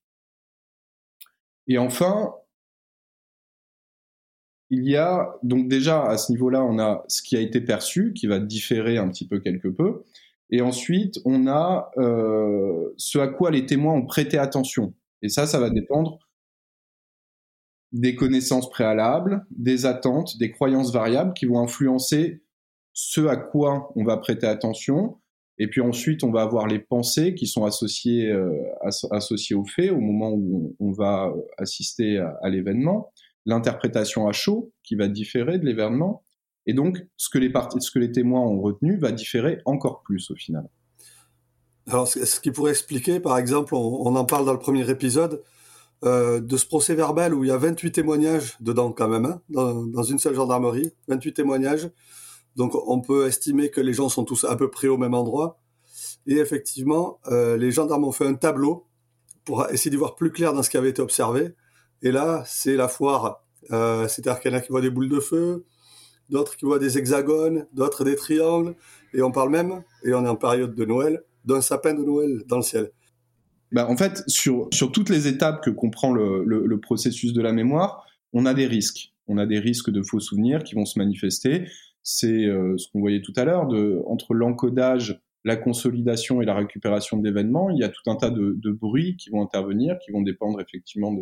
[1.66, 2.34] Et enfin,
[4.68, 8.12] il y a donc déjà à ce niveau-là, on a ce qui a été perçu,
[8.12, 10.04] qui va différer un petit peu quelque peu.
[10.50, 14.92] Et ensuite, on a euh, ce à quoi les témoins ont prêté attention.
[15.22, 16.18] Et ça, ça va dépendre
[17.92, 22.42] des connaissances préalables, des attentes, des croyances variables qui vont influencer
[22.92, 25.18] ce à quoi on va prêter attention.
[25.58, 28.52] Et puis ensuite, on va avoir les pensées qui sont associées, euh,
[29.10, 33.12] associées aux faits au moment où on, va assister à, l'événement,
[33.44, 36.22] l'interprétation à chaud qui va différer de l'événement,
[36.66, 40.30] et donc ce que, les ce que les témoins ont retenu va différer encore plus
[40.30, 40.68] au final.
[41.88, 45.42] Alors, ce qui pourrait expliquer, par exemple, on, en parle dans le premier épisode,
[46.04, 49.40] euh, de ce procès verbal où il y a 28 témoignages dedans quand même, hein,
[49.48, 51.90] dans, dans, une seule gendarmerie, 28 témoignages,
[52.58, 55.60] donc on peut estimer que les gens sont tous à peu près au même endroit.
[56.26, 58.88] Et effectivement, euh, les gendarmes ont fait un tableau
[59.44, 61.54] pour essayer d'y voir plus clair dans ce qui avait été observé.
[62.02, 63.44] Et là, c'est la foire.
[63.70, 65.66] Euh, c'est-à-dire qu'il y en a qui voient des boules de feu,
[66.30, 68.74] d'autres qui voient des hexagones, d'autres des triangles.
[69.14, 72.42] Et on parle même, et on est en période de Noël, d'un sapin de Noël
[72.48, 72.90] dans le ciel.
[73.70, 77.52] Ben, en fait, sur, sur toutes les étapes que comprend le, le processus de la
[77.52, 79.14] mémoire, on a des risques.
[79.28, 81.68] On a des risques de faux souvenirs qui vont se manifester
[82.10, 83.68] c'est euh, ce qu'on voyait tout à l'heure,
[84.06, 88.70] entre l'encodage, la consolidation et la récupération d'événements, il y a tout un tas de,
[88.70, 91.14] bruits qui vont intervenir, qui vont dépendre effectivement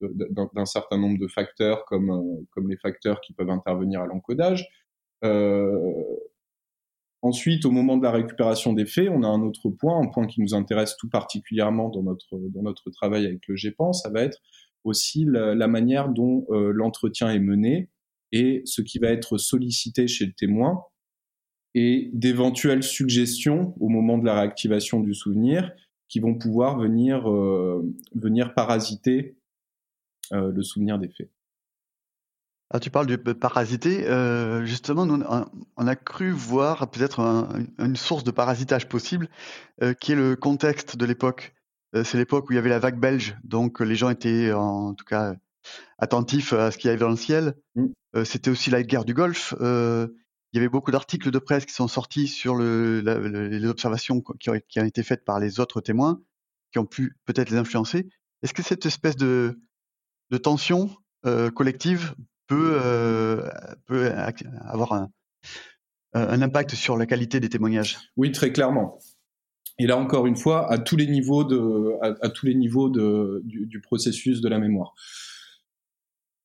[0.00, 4.68] d'un certain nombre de facteurs comme, euh, comme les facteurs qui peuvent intervenir à l'encodage.
[5.24, 5.92] Euh,
[7.22, 10.28] ensuite, au moment de la récupération des faits, on a un autre point, un point
[10.28, 14.22] qui nous intéresse tout particulièrement dans notre, dans notre travail avec le GEPAN, ça va
[14.22, 14.38] être
[14.84, 17.90] aussi la manière dont l'entretien est mené,
[18.32, 20.84] et ce qui va être sollicité chez le témoin
[21.74, 25.72] et d'éventuelles suggestions au moment de la réactivation du souvenir
[26.08, 27.82] qui vont pouvoir venir, euh,
[28.14, 29.36] venir parasiter
[30.32, 31.30] euh, le souvenir des faits.
[32.70, 35.02] Alors tu parles de parasiter, euh, justement,
[35.76, 37.18] on, a cru voir peut-être
[37.78, 39.28] une source de parasitage possible,
[39.98, 41.52] qui est le contexte de l'époque.
[41.92, 45.04] c'est l'époque où il y avait la vague belge, donc les gens étaient en tout
[45.04, 45.34] cas
[45.98, 47.54] attentifs à ce qu'il y avait dans le ciel.
[47.74, 47.86] Mm.
[48.16, 49.54] Euh, c'était aussi la guerre du Golfe.
[49.60, 50.08] Euh,
[50.52, 54.50] il y avait beaucoup d'articles de presse qui sont sortis sur le, les observations qui
[54.50, 56.20] ont, qui ont, été faites par les autres témoins,
[56.72, 58.08] qui ont pu peut-être les influencer.
[58.42, 59.60] Est-ce que cette espèce de,
[60.30, 60.90] de tension
[61.24, 62.14] euh, collective
[62.48, 63.48] peut, euh,
[63.86, 64.10] peut
[64.62, 65.10] avoir un,
[66.14, 67.98] un, impact sur la qualité des témoignages?
[68.16, 68.98] Oui, très clairement.
[69.78, 72.88] Et là encore une fois, à tous les niveaux de, à, à tous les niveaux
[72.88, 74.94] de, du, du, processus de la mémoire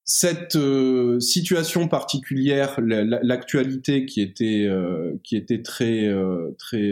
[0.08, 6.92] cette euh, situation particulière, l'actualité qui était euh, qui était très euh, très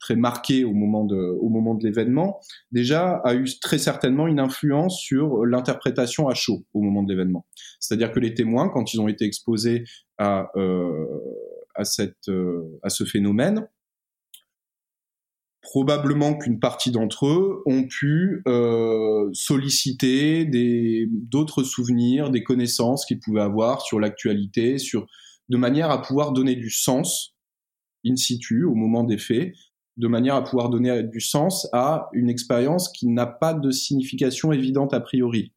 [0.00, 2.40] très marquée au moment de au moment de l'événement,
[2.72, 7.44] déjà a eu très certainement une influence sur l'interprétation à chaud au moment de l'événement.
[7.78, 9.84] C'est-à-dire que les témoins, quand ils ont été exposés
[10.16, 10.50] à
[11.74, 12.30] à cette
[12.82, 13.68] à ce phénomène,
[15.62, 20.48] probablement qu'une partie d'entre eux ont pu euh, solliciter
[21.10, 25.06] d'autres souvenirs, des connaissances qu'ils pouvaient avoir sur l'actualité, sur
[25.48, 27.34] de manière à pouvoir donner du sens
[28.06, 29.52] in situ au moment des faits,
[29.98, 34.52] de manière à pouvoir donner du sens à une expérience qui n'a pas de signification
[34.52, 35.52] évidente a priori.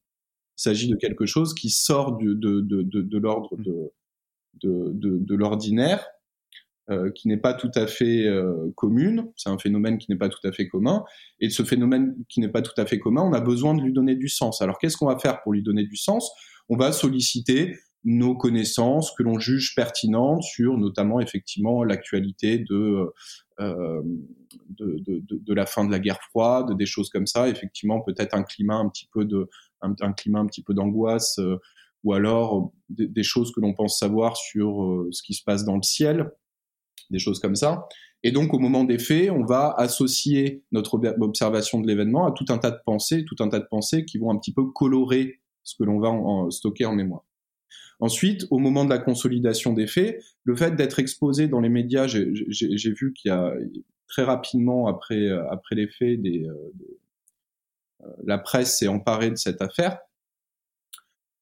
[0.57, 3.93] Il s'agit de quelque chose qui sort de, de, de, de l'ordre de,
[4.61, 6.05] de l'ordinaire
[6.89, 10.27] euh, qui n'est pas tout à fait euh, commune, c'est un phénomène qui n'est pas
[10.27, 11.05] tout à fait commun,
[11.39, 13.93] et ce phénomène qui n'est pas tout à fait commun, on a besoin de lui
[13.93, 14.61] donner du sens.
[14.61, 16.29] Alors qu'est-ce qu'on va faire pour lui donner du sens?
[16.67, 23.13] On va solliciter nos connaissances que l'on juge pertinentes sur notamment effectivement l'actualité de,
[23.61, 24.01] euh,
[24.67, 28.33] de, de, de, la fin de la guerre froide, des choses comme ça, effectivement peut-être
[28.33, 29.47] un climat un petit peu de
[29.79, 31.61] un, climat un petit peu d'angoisse euh,
[32.03, 35.77] ou alors des, des, choses que l'on pense savoir sur ce qui se passe dans
[35.77, 36.29] le ciel
[37.09, 37.87] des choses comme ça.
[38.23, 42.45] Et donc, au moment des faits, on va associer notre observation de l'événement à tout
[42.49, 45.41] un tas de pensées, tout un tas de pensées qui vont un petit peu colorer
[45.63, 46.13] ce que l'on va
[46.49, 47.25] stocker en mémoire.
[47.99, 52.07] Ensuite, au moment de la consolidation des faits, le fait d'être exposé dans les médias,
[52.07, 53.53] j'ai vu qu'il y a
[54.07, 56.47] très rapidement après, après les faits des,
[58.25, 59.99] la presse s'est emparée de cette affaire.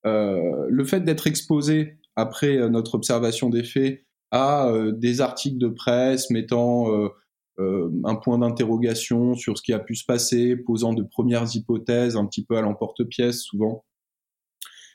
[0.03, 6.87] le fait d'être exposé après notre observation des faits à des articles de presse mettant
[7.59, 12.25] un point d'interrogation sur ce qui a pu se passer, posant de premières hypothèses un
[12.25, 13.83] petit peu à l'emporte-pièce souvent,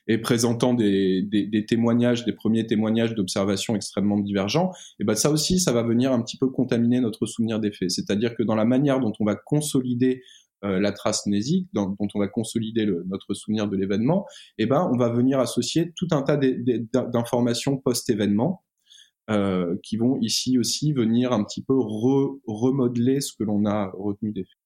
[0.08, 4.70] et présentant des, des, témoignages, des premiers témoignages d'observations extrêmement divergents,
[5.00, 7.90] et ben ça aussi, ça va venir un petit peu contaminer notre souvenir des faits.
[7.90, 10.22] C'est-à-dire que dans la manière dont on va consolider
[10.64, 14.26] euh, la trace nésique, dont on va consolider le, notre souvenir de l'événement,
[14.58, 16.38] et ben on va venir associer tout un tas
[17.12, 18.62] d'informations post-événement.
[19.28, 24.30] Euh, qui vont ici aussi venir un petit peu remodeler ce que l'on a retenu
[24.30, 24.58] des faits.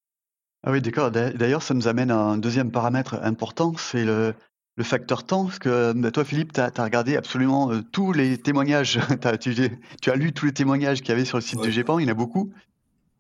[0.62, 1.10] Ah oui, d'accord.
[1.10, 4.34] D'ailleurs, ça nous amène à un deuxième paramètre important, c'est le,
[4.76, 8.36] le facteur temps, parce que bah, toi, Philippe, tu as, regardé absolument euh, tous les
[8.36, 9.00] témoignages,
[9.40, 9.54] tu,
[10.02, 12.04] tu, as lu tous les témoignages qu'il y avait sur le site du GEPAN, il
[12.04, 12.52] y en a beaucoup.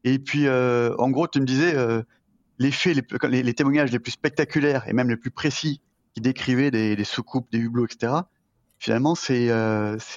[0.04, 2.02] Et puis, euh, en gros, tu me disais, euh,
[2.58, 2.94] les faits,
[3.30, 5.80] les, les, témoignages les plus spectaculaires et même les plus précis
[6.14, 8.12] qui décrivaient des, des soucoupes, des hublots, etc.,
[8.80, 9.48] finalement, c'est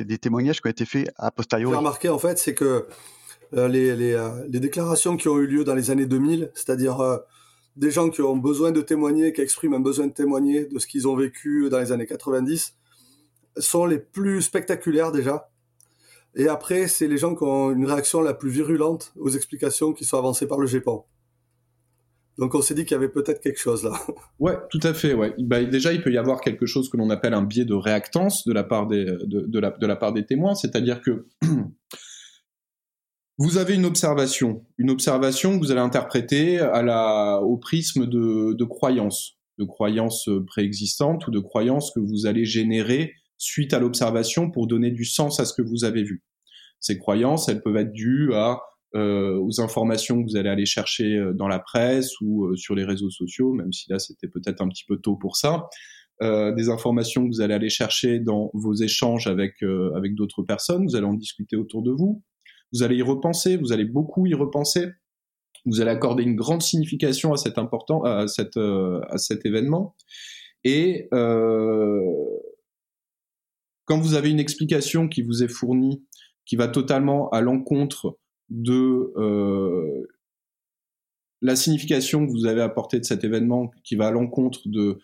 [0.02, 1.71] des témoignages qui ont été faits a posteriori.
[1.71, 2.88] Ce que remarqué, en fait, c'est que
[3.52, 7.19] les, les, déclarations qui ont eu lieu dans les années 2000, c'est-à-dire
[7.76, 10.88] des gens qui ont besoin de témoigner, qui expriment un besoin de témoigner de ce
[10.88, 12.76] qu'ils ont vécu dans les années 90,
[13.58, 15.49] sont les plus spectaculaires déjà.
[16.36, 20.06] Et après, c'est les gens qui ont une réaction la plus virulente aux explications qui
[20.06, 21.06] sont avancées par le GEPAN.
[22.37, 23.91] Donc on s'est dit qu'il y avait peut-être quelque chose là.
[24.39, 25.13] Ouais, tout à fait.
[25.13, 25.33] Ouais.
[25.39, 28.45] Bah, déjà, il peut y avoir quelque chose que l'on appelle un biais de réactance
[28.45, 31.27] de la part des, de, la, part des témoins, c'est-à-dire que
[33.39, 39.39] Vous avez une observation, une observation que vous allez interpréter au prisme de, de croyances,
[39.57, 44.91] de croyances préexistantes ou de croyances que vous allez générer suite à l'observation pour donner
[44.91, 46.23] du sens à ce que vous avez vu.
[46.79, 48.59] Ces croyances, elles peuvent être dues à,
[48.95, 52.84] aux informations que vous allez aller chercher euh, dans la presse ou euh, sur les
[52.84, 55.67] réseaux sociaux, même si là c'était peut-être un petit peu tôt pour ça.
[56.21, 60.43] Euh, des informations que vous allez aller chercher dans vos échanges avec, euh, avec d'autres
[60.43, 62.21] personnes, vous allez en discuter autour de vous,
[62.71, 64.89] vous allez y repenser, vous allez beaucoup y repenser,
[65.65, 69.95] vous allez accorder une grande signification à cet important, à, cette, euh, à cet événement.
[70.63, 71.99] Et euh,
[73.86, 76.06] quand vous avez une explication qui vous est fournie,
[76.45, 80.08] qui va totalement à l'encontre de euh,
[81.41, 84.99] la signification que vous avez apportée de cet événement, qui va à l'encontre de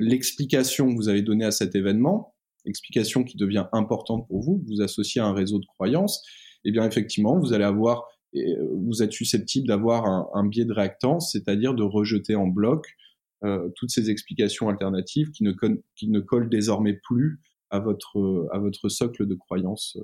[0.00, 2.34] l'explication que vous avez donnée à cet événement,
[2.68, 6.22] explication qui devient importante pour vous, vous associez à un réseau de croyances,
[6.64, 8.04] eh bien effectivement, vous allez avoir,
[8.36, 8.40] euh,
[8.76, 12.86] vous êtes susceptible d'avoir un, biais de réactance, c'est-à-dire de rejeter en bloc
[13.44, 15.52] euh, toutes ces explications alternatives qui ne,
[15.96, 17.40] qui ne collent désormais plus
[17.70, 19.96] à votre, à votre socle de croyance.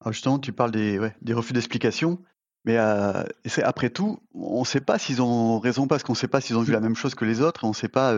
[0.00, 0.04] Euh.
[0.04, 2.18] Alors justement, tu parles des, des refus d'explication,
[2.64, 6.40] mais après tout, on ne sait pas s'ils ont raison parce qu'on ne sait pas
[6.40, 8.14] s'ils ont vu la même chose que les autres, on ne sait pas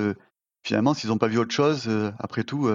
[0.65, 1.89] finalement s'ils n'ont pas vu autre chose.
[2.19, 2.69] après tout,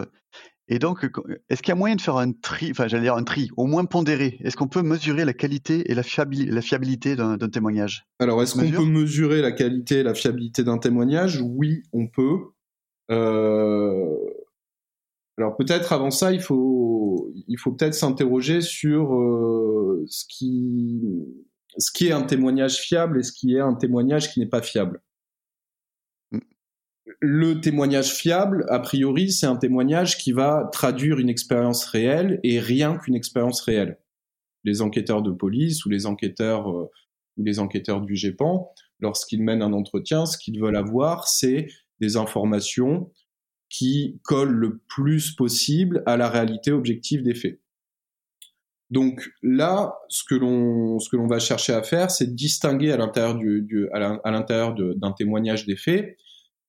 [0.67, 1.07] et donc,
[1.49, 3.67] est-ce qu'il y a moyen de faire un tri, enfin j'allais dire un tri, au
[3.67, 8.07] moins pondéré Est-ce qu'on peut mesurer la qualité et la, fiabilité d'un témoignage?
[8.19, 11.39] Alors, est-ce qu'on peut mesurer la qualité et la fiabilité d'un témoignage?
[11.43, 12.39] Oui, on peut.
[13.11, 14.15] Euh...
[15.37, 21.01] Alors peut-être avant ça, il faut, il faut peut-être s'interroger sur euh, ce, qui,
[21.77, 24.61] ce qui est un témoignage fiable et ce qui est un témoignage qui n'est pas
[24.61, 25.01] fiable
[27.19, 32.59] le témoignage fiable, a priori, c'est un témoignage qui va traduire une expérience réelle et
[32.59, 33.99] rien qu'une expérience réelle.
[34.63, 36.89] Les enquêteurs de police ou les enquêteurs euh,
[37.37, 41.67] ou les enquêteurs du GEPAN, lorsqu'ils mènent un entretien, ce qu'ils veulent avoir, c'est
[41.99, 43.11] des informations
[43.77, 47.59] qui collent le plus possible à la réalité objective des faits.
[48.89, 54.31] Donc là, ce que l'on va chercher à faire, c'est distinguer à l'intérieur du, à
[54.31, 56.15] l'intérieur d'un témoignage des faits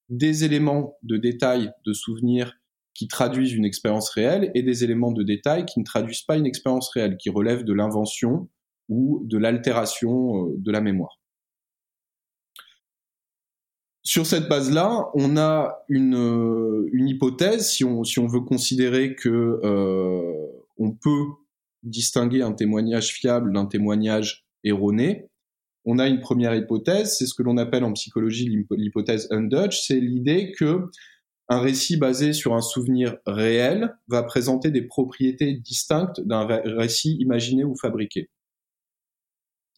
[0.09, 2.53] des éléments de détail, de souvenirs
[2.93, 6.45] qui traduisent une expérience réelle et des éléments de détail qui ne traduisent pas une
[6.45, 8.49] expérience réelle, qui relèvent de l'invention
[8.89, 11.19] ou de l'altération euh, de la mémoire.
[14.07, 19.15] Sur cette base-là, on a une, euh, une hypothèse, si on, si on, veut considérer
[19.15, 20.47] que euh,
[20.77, 21.25] on peut
[21.83, 25.27] distinguer un témoignage fiable d'un témoignage erroné,
[25.83, 29.99] on a une première hypothèse, c'est ce que l'on appelle en psychologie l'hypothèse Undutch, c'est
[29.99, 30.85] l'idée que
[31.49, 37.65] un récit basé sur un souvenir réel va présenter des propriétés distinctes d'un récit imaginé
[37.65, 38.29] ou fabriqué.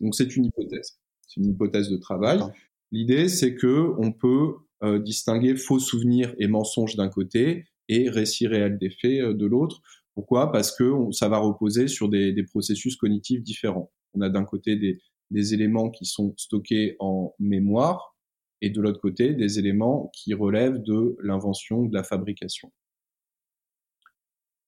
[0.01, 2.41] Donc c'est une hypothèse, c'est une hypothèse de travail.
[2.91, 8.47] L'idée c'est que on peut euh, distinguer faux souvenirs et mensonges d'un côté et récit
[8.47, 9.81] réel des faits euh, de l'autre.
[10.15, 10.51] Pourquoi?
[10.51, 13.91] Parce que ça va reposer sur des, processus cognitifs différents.
[14.13, 14.99] On a d'un côté des,
[15.31, 18.15] des éléments qui sont stockés en mémoire
[18.61, 22.71] et de l'autre côté, des éléments qui relèvent de l'invention, de la fabrication.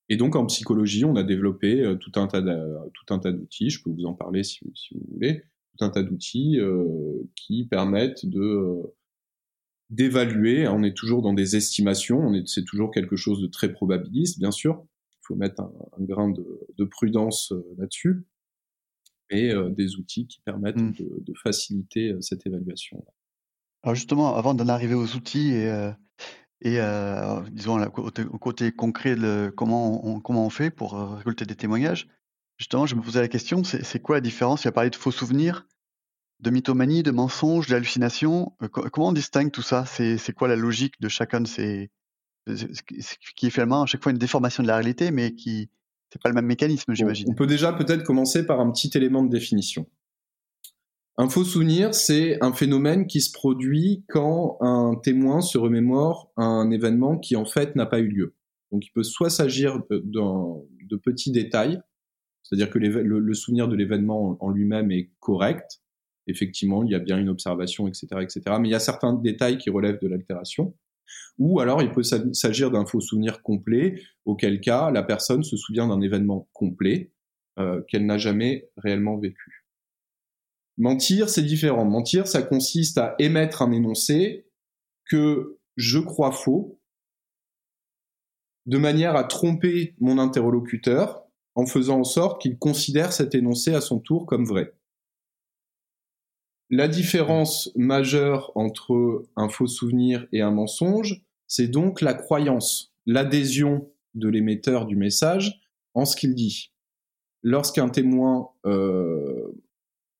[0.10, 4.06] Et donc en psychologie, on a développé euh, tout un tas d'outils, je peux vous
[4.06, 5.44] en parler si, vous voulez,
[5.78, 8.96] tout un tas d'outils euh, qui permettent de euh,
[9.90, 10.68] d'évaluer.
[10.68, 14.86] On est toujours dans des estimations, c'est toujours quelque chose de très probabiliste, bien sûr.
[15.12, 18.26] Il faut mettre un, grain de, prudence là-dessus,
[19.30, 20.94] et des outils qui permettent mmh.
[21.00, 23.06] de, faciliter cette évaluation.
[23.84, 25.92] Alors justement, avant d'en arriver aux outils et
[26.62, 31.46] et euh, disons, au côté concret de comment on, comment on fait pour euh, récolter
[31.46, 32.08] des témoignages,
[32.62, 34.66] justement, je me posais la question, c'est quoi la différence?
[34.66, 35.66] Il a parlé de faux souvenirs,
[36.42, 38.54] de mythomanie, de mensonges, d'hallucinations.
[38.62, 39.84] Euh, comment on distingue tout ça?
[39.88, 41.90] C'est quoi la logique de chacun de ces...
[43.36, 45.72] qui est finalement à chaque fois une déformation de la réalité, mais qui...
[46.14, 47.26] C'est pas le même mécanisme, j'imagine.
[47.30, 49.88] On peut déjà peut-être commencer par un petit élément de définition.
[51.18, 56.70] Un faux souvenir, c'est un phénomène qui se produit quand un témoin se remémore un
[56.70, 58.36] événement qui en fait n'a pas eu lieu.
[58.72, 61.82] Donc il peut soit s'agir de, petits détails,
[62.44, 65.82] c'est-à-dire que le, souvenir de l'événement en, lui-même est correct,
[66.28, 68.42] effectivement il y a bien une observation, etc., etc.
[68.60, 70.76] Mais il y a certains détails qui relèvent de l'altération.
[71.38, 75.88] Ou alors il peut s'agir d'un faux souvenir complet, auquel cas la personne se souvient
[75.88, 77.12] d'un événement complet
[77.60, 79.66] euh, qu'elle n'a jamais réellement vécu.
[80.78, 81.86] Mentir, c'est différent.
[81.86, 84.48] Mentir, ça consiste à émettre un énoncé
[85.06, 86.80] que je crois faux,
[88.66, 91.21] de manière à tromper mon interlocuteur
[91.56, 94.74] en faisant en sorte qu'il considère cet énoncé à son tour comme vrai.
[96.70, 103.92] La différence majeure entre un faux souvenir et un mensonge, c'est donc la croyance, l'adhésion
[104.14, 105.60] de l'émetteur du message
[105.94, 106.72] en ce qu'il dit.
[107.44, 109.52] Lorsqu'un témoin euh,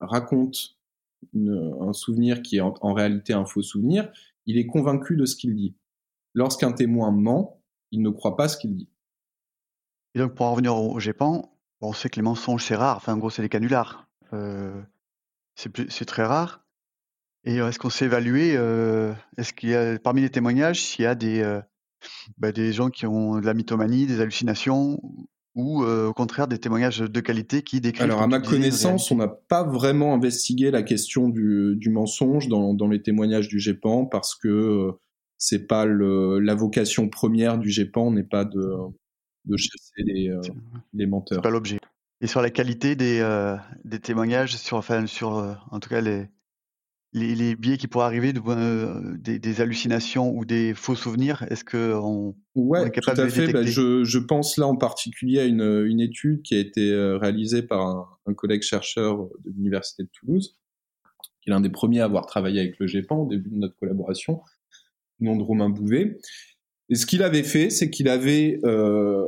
[0.02, 0.78] raconte
[1.34, 4.12] un souvenir qui est en, réalité un faux souvenir,
[4.46, 5.76] il est convaincu de ce qu'il dit.
[6.34, 7.62] Lorsqu'un témoin ment,
[7.92, 8.90] il ne croit pas ce qu'il dit.
[10.16, 11.52] Et donc pour en revenir au GEPAN,
[11.82, 14.08] on sait que les mensonges c'est rare, enfin en gros c'est des canulars.
[14.34, 14.82] Euh,
[15.56, 16.66] c'est très rare.
[17.44, 21.08] Et est-ce qu'on sait évaluer, euh, est-ce qu'il y a parmi les témoignages, s'il y
[21.08, 21.60] a des, euh,
[22.38, 25.02] bah, des gens qui ont de la mythomanie, des hallucinations,
[25.54, 28.06] ou au contraire des témoignages de qualité qui décrivent.
[28.06, 32.74] Alors à ma connaissance, on n'a pas vraiment investigué la question du, du mensonge dans,
[32.74, 34.92] dans, les témoignages du GEPAN parce que
[35.38, 38.78] c'est pas le, la vocation première du GEPAN n'est pas de,
[39.46, 40.32] de chasser les,
[40.94, 41.38] les menteurs.
[41.38, 41.80] C'est pas l'objet.
[42.22, 46.28] Et sur la qualité des, des témoignages, sur, enfin, sur en tout cas les,
[47.14, 52.36] les, biais qui pourraient arriver, de, euh, des, hallucinations ou des faux souvenirs, est-ce qu'on
[52.56, 53.52] ouais, est capable tout à fait.
[53.52, 57.18] Bah, je, je, pense là en particulier à une, une étude qui a été euh,
[57.18, 60.58] réalisée par un, collègue chercheur de l'université de Toulouse,
[61.42, 63.76] qui est l'un des premiers à avoir travaillé avec le GEPAN au début de notre
[63.76, 64.42] collaboration,
[65.20, 66.18] nom de Romain Bouvet.
[66.92, 69.26] Et ce qu'il avait fait, c'est qu'il avait euh,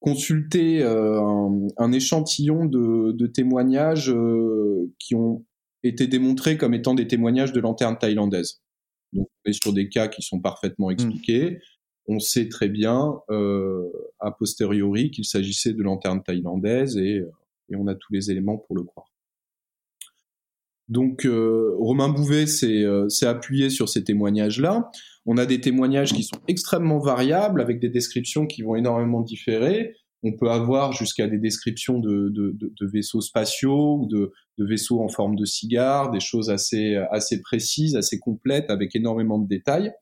[0.00, 5.44] consulté euh, un, un, échantillon de, de témoignages euh, qui ont
[5.82, 8.60] été démontrés comme étant des témoignages de lanternes thaïlandaises.
[9.12, 10.92] Donc, on est sur des cas qui sont parfaitement hmm.
[10.92, 11.58] expliqués.
[12.08, 17.32] On sait très bien, euh, a posteriori, qu'il s'agissait de lanternes thaïlandaises et, euh,
[17.70, 19.12] et, on a tous les éléments pour le croire.
[20.88, 24.90] Donc, euh, Romain Bouvet s'est euh, appuyé sur ces témoignages-là.
[25.24, 29.94] On a des témoignages qui sont extrêmement variables, avec des descriptions qui vont énormément différer
[30.26, 32.32] on peut avoir jusqu'à des descriptions de,
[32.80, 38.18] vaisseaux spatiaux ou de, vaisseaux en forme de cigare, des choses assez, assez précises, assez
[38.18, 39.92] complètes, avec énormément de détails.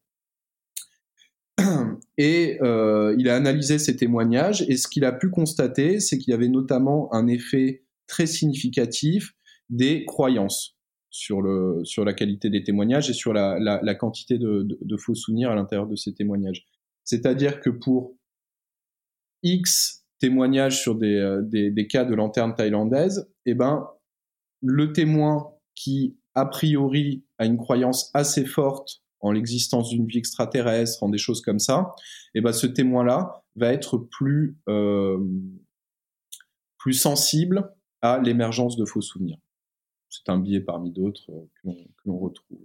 [2.18, 6.30] Et euh, il a analysé ces témoignages et ce qu'il a pu constater, c'est qu'il
[6.30, 9.32] y avait notamment un effet très significatif
[9.70, 10.73] des croyances
[11.14, 15.50] sur, le, sur la qualité des témoignages et sur la, la quantité de faux souvenirs
[15.50, 16.66] à l'intérieur de ces témoignages.
[17.04, 18.16] C'est-à-dire que pour
[19.44, 23.86] X témoignages sur euh, des, des, cas de lanterne thaïlandaise, eh ben,
[24.62, 31.02] le témoin qui, a priori, a une croyance assez forte en l'existence d'une vie extraterrestre,
[31.02, 31.94] en des choses comme ça,
[32.34, 35.18] eh ben, ce témoin-là va être plus, euh,
[36.78, 39.38] plus sensible à l'émergence de faux souvenirs.
[40.14, 41.68] C'est un biais parmi d'autres euh, que
[42.06, 42.58] l'on retrouve.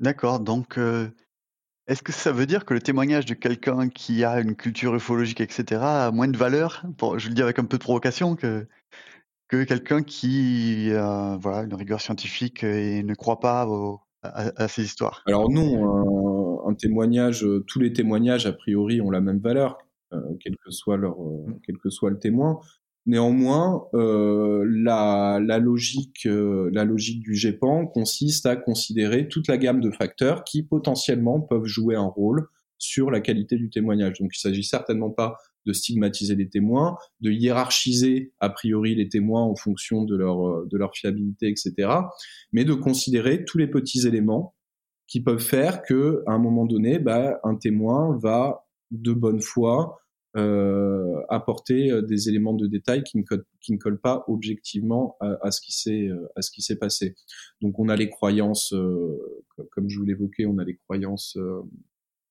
[0.00, 0.78] D'accord, donc
[1.86, 5.40] est-ce que ça veut dire que le témoignage de quelqu'un qui a une culture ufologique,
[5.40, 6.82] etc., a moins de valeur,
[7.16, 8.66] je le dis avec un peu de provocation, que,
[9.48, 13.68] que quelqu'un qui a voilà, une rigueur scientifique et ne croit pas
[14.22, 15.22] à, ces histoires?
[15.26, 19.78] Alors non, un, témoignage, tous les témoignages a priori ont la même valeur,
[20.12, 21.60] euh, quel, que soit leur, euh, mmh.
[21.64, 22.60] quel que soit le témoin.
[23.04, 29.80] Néanmoins, euh, la, logique, euh, la logique du GEPAN consiste à considérer toute la gamme
[29.80, 32.46] de facteurs qui potentiellement peuvent jouer un rôle
[32.78, 34.20] sur la qualité du témoignage.
[34.20, 35.36] Donc, il s'agit certainement pas
[35.66, 40.88] de stigmatiser les témoins, de hiérarchiser a priori les témoins en fonction de leur, euh,
[40.94, 41.88] fiabilité, etc.,
[42.52, 44.54] mais de considérer tous les petits éléments
[45.08, 50.01] qui peuvent faire que, à un moment donné, bah, un témoin va de bonne foi
[51.28, 53.22] apporter euh, des éléments de détail qui ne,
[53.60, 57.14] qui ne collent pas objectivement à, ce qui s'est euh, à ce qui s'est passé.
[57.60, 58.74] Donc on a les croyances,
[59.70, 61.38] comme je vous l'évoquais, on a les croyances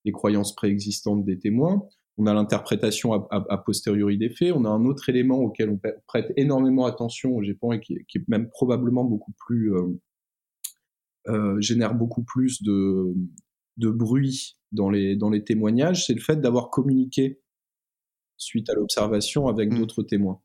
[0.04, 1.88] les croyances préexistantes des témoins.
[2.18, 4.52] On a l'interprétation a, posteriori des faits.
[4.54, 8.18] On a un autre élément auquel on prête énormément attention au Japon et qui, qui
[8.18, 9.72] est même probablement beaucoup plus
[11.28, 13.14] euh, génère beaucoup plus de,
[13.78, 17.41] de bruit dans les, dans les témoignages, c'est le fait d'avoir communiqué
[18.42, 19.78] suite à l'observation avec mmh.
[19.78, 20.42] d'autres témoins.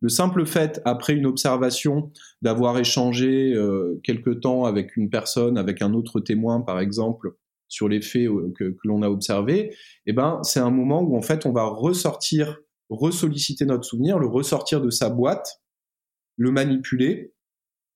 [0.00, 2.10] Le simple fait, après une observation,
[2.42, 7.36] d'avoir échangé euh, quelque temps avec une personne, avec un autre témoin, par exemple,
[7.68, 9.74] sur les faits euh, que, que l'on a observés,
[10.06, 12.58] eh ben, c'est un moment où en fait on va ressortir,
[12.90, 15.62] ressolliciter notre souvenir, le ressortir de sa boîte,
[16.36, 17.32] le manipuler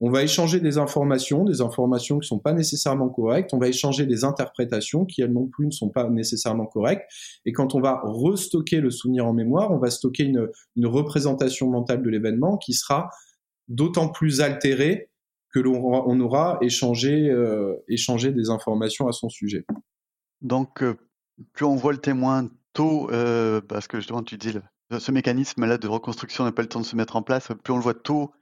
[0.01, 3.55] on va échanger des informations, des informations qui sont pas nécessairement correctes.
[3.55, 7.11] On va échanger des interprétations qui elles non plus ne sont pas nécessairement correctes.
[7.47, 10.51] Et quand on va restocker le souvenir en mémoire, on va stocker une,
[10.87, 13.11] représentation mentale de l'événement qui sera
[13.69, 15.09] d'autant plus altérée
[15.53, 19.65] que l'on aura échangé, euh, échangé des informations à son sujet.
[20.43, 20.95] Donc, euh,
[21.55, 24.53] plus on voit le témoin tôt, euh, parce que justement tu dis
[24.97, 27.77] ce mécanisme-là de reconstruction n'a pas le temps de se mettre en place, plus on
[27.77, 28.33] le voit tôt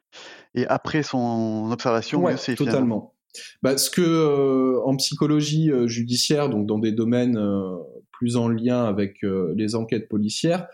[0.54, 3.14] et après son observation, c'est totalement.
[3.62, 7.76] Bah, ce que euh, en psychologie euh, judiciaire, donc dans des domaines euh,
[8.12, 9.22] plus en lien avec
[9.56, 10.68] les enquêtes policières,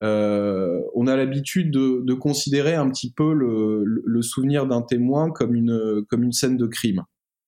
[0.00, 6.24] on a l'habitude de, considérer un petit peu le, souvenir d'un témoin comme une comme
[6.24, 7.04] une scène de crime,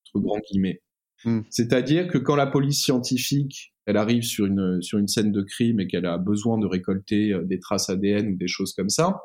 [0.07, 0.83] entre grands guillemets.
[1.25, 1.41] Hmm.
[1.51, 5.81] C'est-à-dire que quand la police scientifique elle arrive sur une sur une scène de crime
[5.81, 9.23] et qu'elle a besoin de récolter des traces ADN ou des choses comme ça,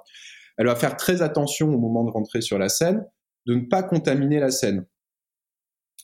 [0.60, 3.04] elle va faire très attention au moment de rentrer sur la scène
[3.46, 4.86] de ne pas contaminer la scène.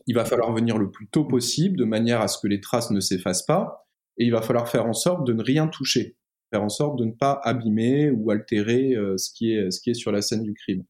[0.08, 2.89] Il va falloir venir le plus tôt possible de manière à ce que les traces
[2.89, 3.86] ne s'effacent pas
[4.18, 6.16] et il va falloir faire en sorte de ne rien toucher,
[6.51, 9.89] faire en sorte de ne pas abîmer ou altérer euh, ce qui est ce qui
[9.89, 10.86] est sur la scène du crime.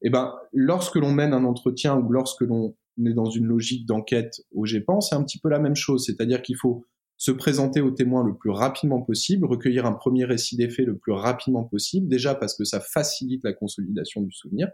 [0.00, 2.74] Et eh ben lorsque l'on mène un entretien ou lorsque l'on
[3.04, 6.40] est dans une logique d'enquête au GEPAN, c'est un petit peu la même chose, c'est-à-dire
[6.40, 6.86] qu'il faut
[7.16, 10.96] se présenter au témoin le plus rapidement possible, recueillir un premier récit des faits le
[10.96, 14.68] plus rapidement possible, déjà parce que ça facilite la consolidation du souvenir.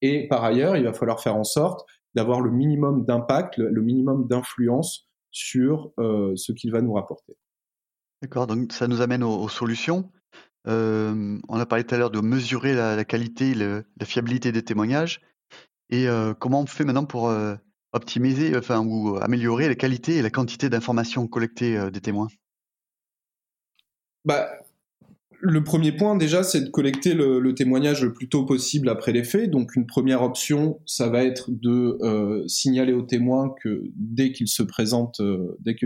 [0.00, 1.84] Et par ailleurs, il va falloir faire en sorte
[2.14, 7.36] d'avoir le minimum d'impact, le, minimum d'influence sur euh, ce qu'il va nous rapporter.
[8.22, 10.10] D'accord, donc ça nous amène aux, solutions.
[10.66, 15.20] Euh, on a parlé tout à l'heure de mesurer la, qualité, la fiabilité des témoignages.
[15.90, 17.32] Et euh, comment on fait maintenant pour
[17.98, 22.28] optimiser, enfin, ou améliorer la qualité et la quantité d'informations collectées euh, des témoins?
[24.24, 24.48] Bah,
[25.40, 29.24] Le premier point, déjà, c'est de collecter le, témoignage le plus tôt possible après les
[29.24, 29.50] faits.
[29.50, 34.48] Donc, une première option, ça va être de euh, signaler au témoin que dès qu'il
[34.48, 35.76] se présente, euh, dès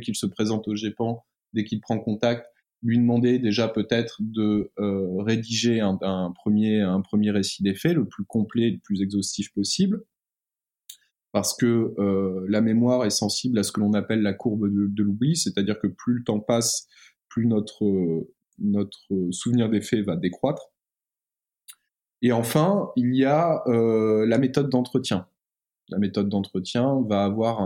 [0.00, 2.46] qu'il se présente au GEPAN, dès qu'il prend contact,
[2.82, 4.70] lui demander déjà peut-être de
[5.18, 5.96] rédiger un,
[6.32, 10.04] premier, un premier récit des faits, le plus complet, le plus exhaustif possible
[11.32, 15.02] parce que euh, la mémoire est sensible à ce que l'on appelle la courbe de,
[15.02, 16.88] l'oubli, c'est-à-dire que plus le temps passe,
[17.28, 18.26] plus notre,
[18.58, 20.70] notre souvenir des faits va décroître.
[22.22, 25.26] Et enfin, il y a euh, la méthode d'entretien.
[25.90, 27.60] La méthode d'entretien va avoir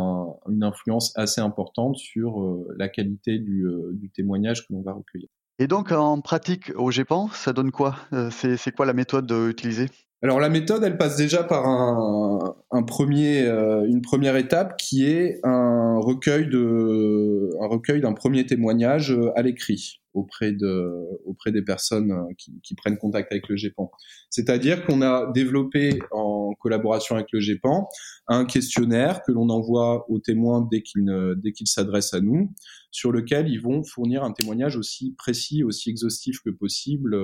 [0.48, 5.28] une influence assez importante sur euh, la qualité du, du, témoignage que l'on va recueillir.
[5.58, 7.96] Et donc en pratique au GEPAN, ça donne quoi?
[8.30, 9.88] C'est quoi la méthode utilisée?
[10.22, 15.40] Alors la méthode, elle passe déjà par un, premier, euh, une première étape qui est
[15.44, 20.92] un recueil de, un recueil d'un premier témoignage euh, à l'écrit auprès de,
[21.24, 23.90] auprès des personnes euh, qui, prennent contact avec le GEPAN.
[24.30, 27.88] C'est-à-dire qu'on a développé en collaboration avec le GEPAN
[28.28, 32.52] un questionnaire que l'on envoie aux témoins dès qu'ils dès qu'ils s'adressent à nous,
[32.90, 37.16] sur lequel ils vont fournir un témoignage aussi précis, aussi exhaustif que possible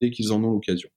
[0.00, 0.88] dès qu'ils en ont l'occasion.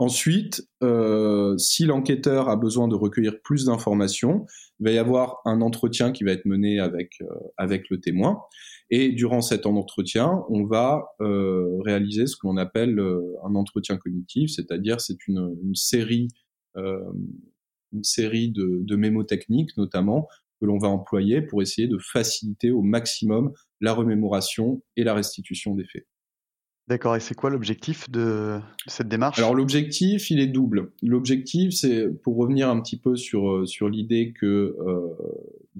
[0.00, 4.46] Ensuite, euh, si l'enquêteur a besoin de recueillir plus d'informations,
[4.78, 7.26] il va y avoir un entretien qui va être mené avec, euh,
[7.58, 8.40] avec le témoin.
[8.88, 12.98] Et durant cet entretien, on va euh, réaliser ce que l'on appelle
[13.44, 16.28] un entretien cognitif, c'est-à-dire c'est une, série,
[16.76, 20.28] une série de, de mémotechniques notamment
[20.62, 25.74] que l'on va employer pour essayer de faciliter au maximum la remémoration et la restitution
[25.74, 26.06] des faits.
[26.90, 29.38] D'accord, et c'est quoi l'objectif de, cette démarche?
[29.38, 30.90] Alors l'objectif, il est double.
[31.04, 35.06] L'objectif, c'est pour revenir un petit peu sur, euh, sur l'idée que euh,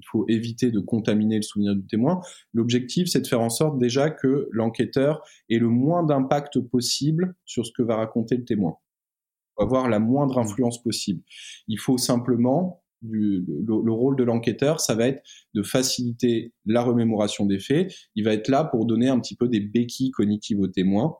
[0.05, 2.21] faut éviter de contaminer le souvenir du témoin.
[2.53, 7.65] L'objectif, c'est de faire en sorte déjà que l'enquêteur ait le moins d'impact possible sur
[7.65, 8.77] ce que va raconter le témoin.
[8.79, 11.23] Il faut avoir la moindre influence possible.
[11.67, 15.23] Il faut simplement le, rôle de l'enquêteur, ça va être
[15.53, 17.93] de faciliter la remémoration des faits.
[18.15, 21.15] Il va être là pour donner un petit peu des béquilles cognitives au témoin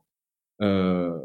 [0.61, 1.17] euh,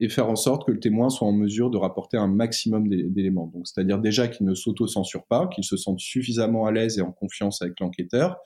[0.00, 3.46] et faire en sorte que le témoin soit en mesure de rapporter un maximum d'éléments.
[3.46, 7.12] Donc, c'est-à-dire déjà qu'il ne s'auto-censure pas, qu'il se sente suffisamment à l'aise et en
[7.12, 8.36] confiance avec l'enquêteur,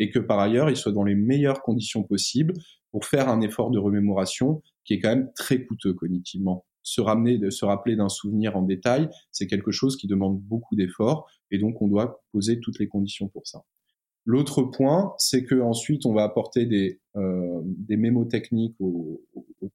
[0.00, 2.54] et que par ailleurs, il soit dans les meilleures conditions possibles
[2.90, 7.36] pour faire un effort de remémoration qui est quand même très coûteux cognitivement se ramener,
[7.36, 11.58] de se rappeler d'un souvenir en détail, c'est quelque chose qui demande beaucoup d'efforts et
[11.58, 13.64] donc on doit poser toutes les conditions pour ça.
[14.24, 19.20] L'autre point, c'est que ensuite on va apporter des, euh, des mémos techniques aux,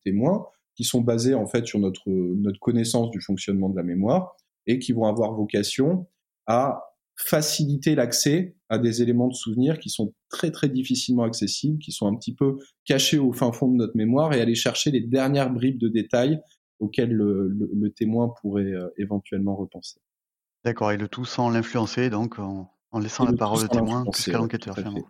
[0.06, 0.46] témoins
[0.76, 4.80] qui sont basés en fait sur notre, notre connaissance du fonctionnement de la mémoire et
[4.80, 6.08] qui vont avoir vocation
[6.48, 6.82] à
[7.18, 12.08] faciliter l'accès à des éléments de souvenir qui sont très très difficilement accessibles, qui sont
[12.08, 15.52] un petit peu cachés au fin fond de notre mémoire et aller chercher les dernières
[15.52, 16.40] bribes de détails
[16.82, 20.02] auquel le, témoin pourrait euh, éventuellement repenser.
[20.66, 22.70] D'accord, et le tout sans l'influencer, donc en,
[23.00, 25.08] laissant la parole au témoin jusqu'à l'enquêteur finalement.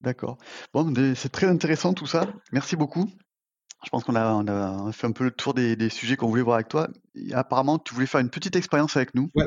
[0.00, 0.38] D'accord.
[0.74, 2.26] Bon, c'est très intéressant tout ça.
[2.50, 3.08] Merci beaucoup.
[3.84, 6.42] Je pense qu'on a, on a, fait un peu le tour des, sujets qu'on voulait
[6.42, 6.88] voir avec toi.
[7.32, 9.30] apparemment, tu voulais faire une petite expérience avec nous.
[9.34, 9.46] Ouais.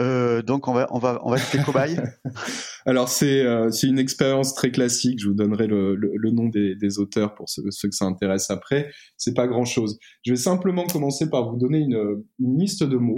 [0.00, 1.96] Euh, donc on va on va on va cobaye.
[2.86, 5.20] Alors c'est euh, c'est une expérience très classique.
[5.20, 8.50] Je vous donnerai le, le, nom des, des, auteurs pour ceux, ceux, que ça intéresse
[8.50, 8.90] après.
[9.16, 9.98] C'est pas grand chose.
[10.24, 13.16] Je vais simplement commencer par vous donner une, une liste de mots.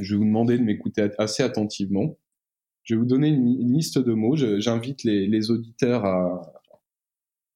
[0.00, 2.16] Je vais vous demander de m'écouter assez attentivement.
[2.84, 4.36] Je vais vous donner une, liste de mots.
[4.36, 6.52] J'invite les, les, auditeurs à,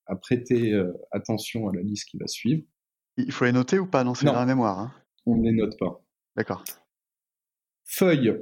[0.06, 2.62] à prêter euh, attention à la liste qui va suivre.
[3.16, 4.04] Il faut les noter ou pas?
[4.04, 4.78] Non, c'est dans la mémoire.
[4.78, 4.92] Hein
[5.24, 6.00] On ne les note pas.
[6.36, 6.62] D'accord
[7.86, 8.34] feuilles,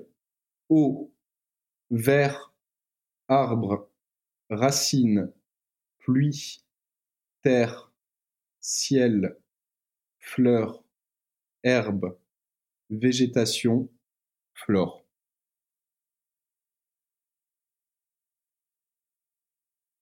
[0.68, 1.14] eau,
[1.90, 2.52] vert,
[3.28, 3.88] arbre,
[4.50, 5.32] racine,
[5.98, 6.64] pluie,
[7.42, 7.92] terre,
[8.60, 9.36] ciel,
[10.18, 10.82] fleurs,
[11.62, 12.18] herbe,
[12.90, 13.88] végétation,
[14.54, 15.04] flore.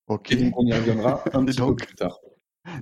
[0.09, 0.35] Ok.
[0.35, 2.21] donc on y reviendra un petit peu plus tard.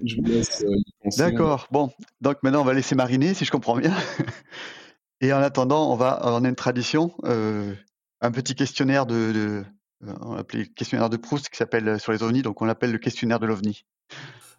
[0.04, 0.76] Je vous laisse euh,
[1.16, 1.68] D'accord.
[1.70, 1.90] Bon,
[2.20, 3.94] donc maintenant on va laisser mariner, si je comprends bien.
[5.20, 7.74] Et en attendant, on va, on a une tradition, euh,
[8.20, 9.64] un petit questionnaire de, de
[10.06, 12.90] euh, on l'appelait questionnaire de Proust qui s'appelle euh, sur les ovnis, donc on l'appelle
[12.90, 13.84] le questionnaire de l'ovni.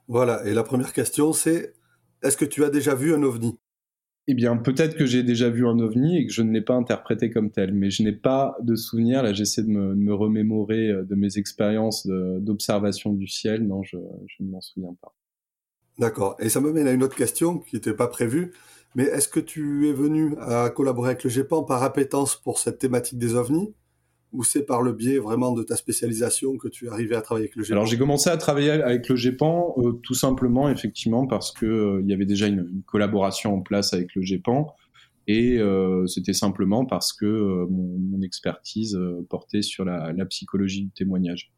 [0.07, 0.45] Voilà.
[0.45, 1.73] Et la première question, c'est
[2.21, 3.57] est-ce que tu as déjà vu un ovni?
[4.27, 6.75] Eh bien, peut-être que j'ai déjà vu un ovni et que je ne l'ai pas
[6.75, 9.23] interprété comme tel, mais je n'ai pas de souvenir.
[9.23, 13.65] Là, j'essaie de me, me, remémorer de mes expériences d'observation du ciel.
[13.65, 13.97] Non, je,
[14.27, 15.15] je ne m'en souviens pas.
[15.97, 16.35] D'accord.
[16.39, 18.53] Et ça me mène à une autre question qui n'était pas prévue.
[18.95, 22.79] Mais est-ce que tu es venu à collaborer avec le GEPAN par appétence pour cette
[22.79, 23.73] thématique des ovnis
[24.33, 27.45] ou c'est par le biais vraiment de ta spécialisation que tu es arrivé à travailler
[27.45, 31.27] avec le GEPAN Alors j'ai commencé à travailler avec le GEPAN euh, tout simplement effectivement
[31.27, 34.73] parce que euh, y avait déjà une, collaboration en place avec le GEPAN
[35.27, 41.51] et euh, c'était simplement parce que mon, expertise portait sur la, psychologie du témoignage.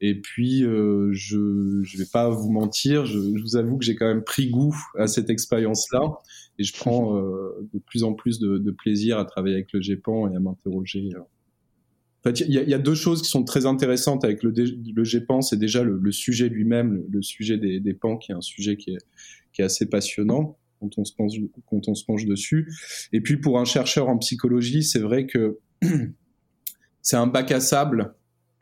[0.00, 4.06] Et puis, euh, je ne vais pas vous mentir, je, vous avoue que j'ai quand
[4.06, 6.18] même pris goût à cette expérience-là,
[6.58, 10.30] et je prends euh, de plus en plus de, plaisir à travailler avec le GEPAN
[10.30, 11.10] et à m'interroger.
[11.14, 11.20] Euh.
[11.20, 15.42] En fait, il y, a deux choses qui sont très intéressantes avec le, le GEPAN,
[15.42, 18.92] c'est déjà le, sujet lui-même, le, sujet des, des PAN, qui est un sujet qui
[18.92, 19.04] est,
[19.52, 21.32] qui est assez passionnant quand on, se penche,
[21.68, 22.72] quand on se penche dessus.
[23.12, 25.58] Et puis, pour un chercheur en psychologie, c'est vrai que
[27.02, 28.14] c'est un bac à sable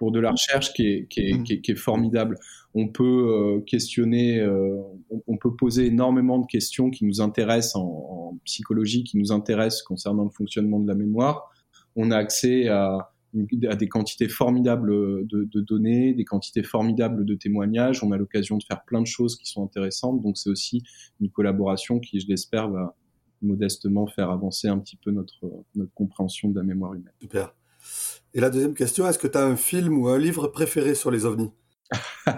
[0.02, 1.42] pour de la recherche qui est, qui est, mm.
[1.44, 2.36] qui est, qui est formidable.
[2.74, 4.82] On peut euh, questionner, euh,
[5.28, 9.84] on, peut poser énormément de questions qui nous intéressent en, en, psychologie, qui nous intéressent
[9.84, 11.52] concernant le fonctionnement de la mémoire.
[11.94, 13.12] On a accès à,
[13.70, 14.90] à des quantités formidables
[15.28, 18.02] de, de, données, des quantités formidables de témoignages.
[18.02, 20.20] On a l'occasion de faire plein de choses qui sont intéressantes.
[20.20, 20.82] Donc c'est aussi
[21.20, 22.96] une collaboration qui, je l'espère, va
[23.40, 25.46] modestement faire avancer un petit peu notre,
[25.76, 27.14] notre compréhension de la mémoire humaine.
[27.20, 27.54] Super.
[28.34, 31.10] Et la deuxième question, est-ce que tu as un film ou un livre préféré sur
[31.10, 31.52] les ovnis?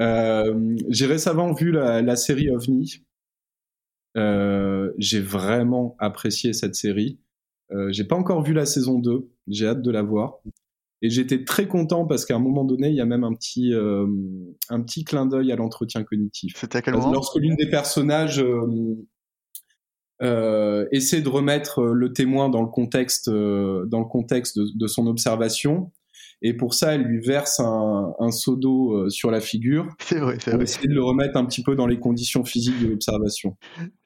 [0.00, 3.04] Euh, J'ai récemment vu la, série OVNI.
[4.16, 7.20] Euh, j'ai vraiment apprécié cette série.
[7.70, 10.38] Euh, j'ai pas encore vu la saison 2, j'ai hâte de la voir.
[11.02, 13.74] Et j'étais très content parce qu'à un moment donné, il y a même un petit,
[13.74, 14.06] euh,
[14.70, 16.54] un petit clin d'œil à l'entretien cognitif.
[16.56, 17.12] C'était à quel moment?
[17.12, 18.44] Lorsque l'une des personnages
[20.22, 24.86] euh, essaie de remettre euh, le témoin dans le contexte, euh, dans le contexte de,
[24.86, 25.90] son observation.
[26.42, 29.88] Et pour ça, elle lui verse un, un seau d'eau euh, sur la figure.
[30.00, 30.64] C'est vrai, c'est vrai.
[30.64, 33.56] essayer de le remettre un petit peu dans les conditions physiques de l'observation.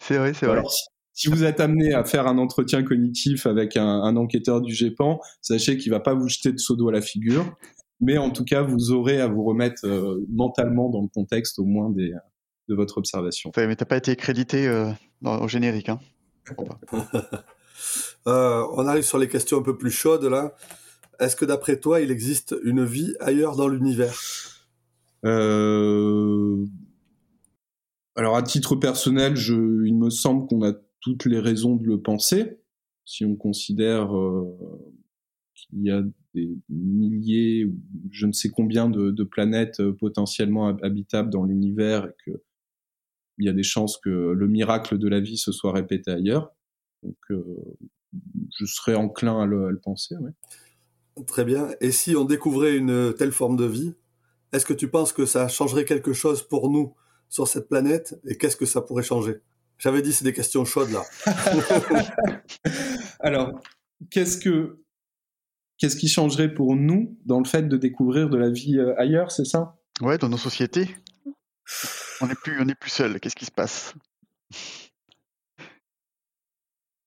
[0.01, 0.59] C'est vrai, c'est vrai.
[0.59, 0.73] Alors,
[1.13, 5.19] si vous êtes amené à faire un entretien cognitif avec un, un enquêteur du GEPAN,
[5.41, 7.57] sachez qu'il va pas vous jeter de seau d'eau à la figure.
[8.01, 11.65] Mais en tout cas, vous aurez à vous remettre euh, mentalement dans le contexte au
[11.65, 12.13] moins des,
[12.69, 13.51] de votre observation.
[13.57, 14.91] Ouais, mais t'as pas été crédité euh,
[15.23, 16.01] dans- au générique, hein.
[18.27, 20.57] Euh, on arrive sur les questions un peu plus chaudes là.
[21.21, 24.15] Est-ce que d'après toi, il existe une vie ailleurs dans l'univers?
[25.25, 26.65] Euh,
[28.17, 29.55] Alors, à titre personnel, je...
[29.87, 32.59] il me semble qu'on a toutes les raisons de le penser.
[33.05, 34.57] Si on considère euh,
[35.55, 36.03] qu'il y a
[36.35, 37.77] des milliers ou
[38.11, 42.43] je ne sais combien de, de planètes potentiellement hab- habitables dans l'univers et que
[43.39, 46.53] il y a des chances que le miracle de la vie se soit répété ailleurs.
[47.03, 47.43] Donc, euh,
[48.59, 50.17] je serais enclin à le, à le penser.
[50.17, 50.31] ouais.
[51.27, 51.69] Très bien.
[51.81, 53.95] Et si on découvrait une telle forme de vie,
[54.53, 56.95] est-ce que tu penses que ça changerait quelque chose pour nous
[57.29, 59.41] sur cette planète Et qu'est-ce que ça pourrait changer?
[59.79, 61.03] J'avais dit c'est des questions chaudes là.
[63.21, 63.61] Alors,
[64.11, 64.79] qu'est-ce que
[65.79, 69.31] qu'est-ce qui changerait pour nous dans le fait de découvrir de la vie euh, ailleurs,
[69.31, 69.77] c'est ça?
[70.01, 70.89] Ouais, dans nos sociétés,
[72.21, 73.21] on n'est plus, on est plus seul.
[73.21, 73.95] Qu'est-ce qui se passe?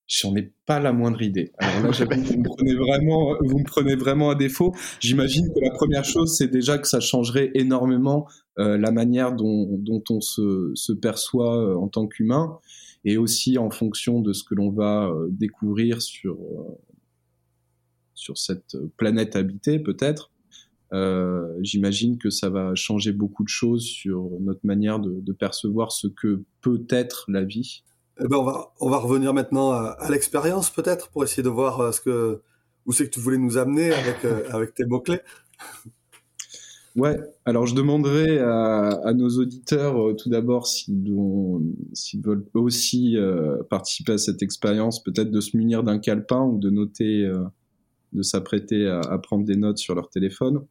[0.07, 1.51] J'en ai pas la moindre idée.
[1.59, 4.73] Alors là, j'avoue, vous me prenez vraiment, vous me prenez vraiment à défaut.
[4.99, 9.67] J'imagine que la première chose, c'est déjà que ça changerait énormément euh, la manière dont,
[9.77, 12.57] dont on se, se perçoit euh, en tant qu'humain,
[13.05, 16.77] et aussi en fonction de ce que l'on va euh, découvrir sur euh,
[18.15, 20.31] sur cette planète habitée, peut-être.
[20.93, 25.91] Euh, J'imagine que ça va changer beaucoup de choses sur notre manière de, de percevoir
[25.91, 27.83] ce que peut être la vie.
[28.21, 31.49] Eh ben on va on va revenir maintenant à, à l'expérience peut-être pour essayer de
[31.49, 32.41] voir euh, ce que
[32.85, 35.21] où c'est que tu voulais nous amener avec euh, avec tes mots clés.
[36.95, 43.61] Ouais, alors je demanderai à, à nos auditeurs euh, tout d'abord s'ils veulent aussi euh,
[43.69, 47.43] participer à cette expérience, peut-être de se munir d'un calepin ou de noter, euh,
[48.13, 50.65] de s'apprêter à, prendre des notes sur leur téléphone.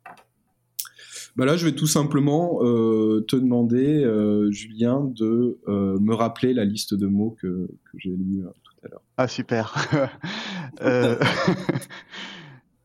[1.36, 6.52] Bah là, je vais tout simplement euh, te demander, euh, Julien, de euh, me rappeler
[6.52, 9.02] la liste de mots que, que j'ai lue tout à l'heure.
[9.16, 9.74] Ah super.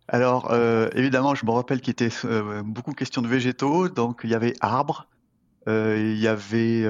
[0.08, 0.54] Alors
[0.94, 2.10] évidemment, je me rappelle qu'il était
[2.64, 5.08] beaucoup question de végétaux, donc il y avait arbre,
[5.66, 6.86] il y avait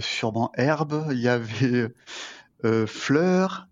[0.00, 1.94] sûrement herbe, il y avait
[2.86, 3.68] fleurs.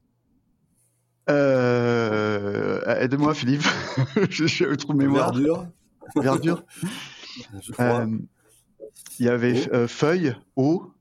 [1.31, 3.63] Euh, Aide-moi Philippe,
[4.31, 5.33] je suis un trou de mémoire.
[6.17, 6.65] Verdure,
[7.61, 7.73] je.
[7.81, 8.19] Euh,
[9.19, 10.93] il y avait euh, feuilles, eau.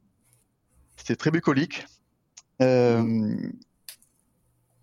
[0.95, 1.85] C'était très bucolique.
[2.61, 3.35] Euh,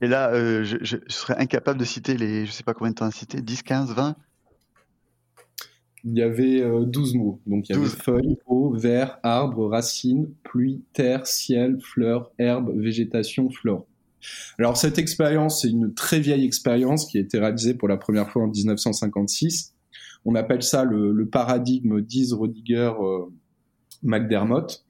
[0.00, 2.96] et là, je, je- je serais incapable de citer les, je sais pas combien de
[2.96, 4.16] temps à citer, 10, 15, 20.
[6.04, 7.40] Il y avait euh, 12 mots.
[7.46, 7.94] Donc il y avait 12.
[7.96, 13.86] feuilles, eau, verre, arbre, racines, pluie, terre, ciel, fleurs, herbe, végétation, flore.
[14.58, 18.30] Alors cette expérience, c'est une très vieille expérience qui a été réalisée pour la première
[18.30, 19.74] fois en 1956.
[20.24, 23.26] On appelle ça le, paradigme d'Is Rodiger euh,
[24.02, 24.84] McDermott.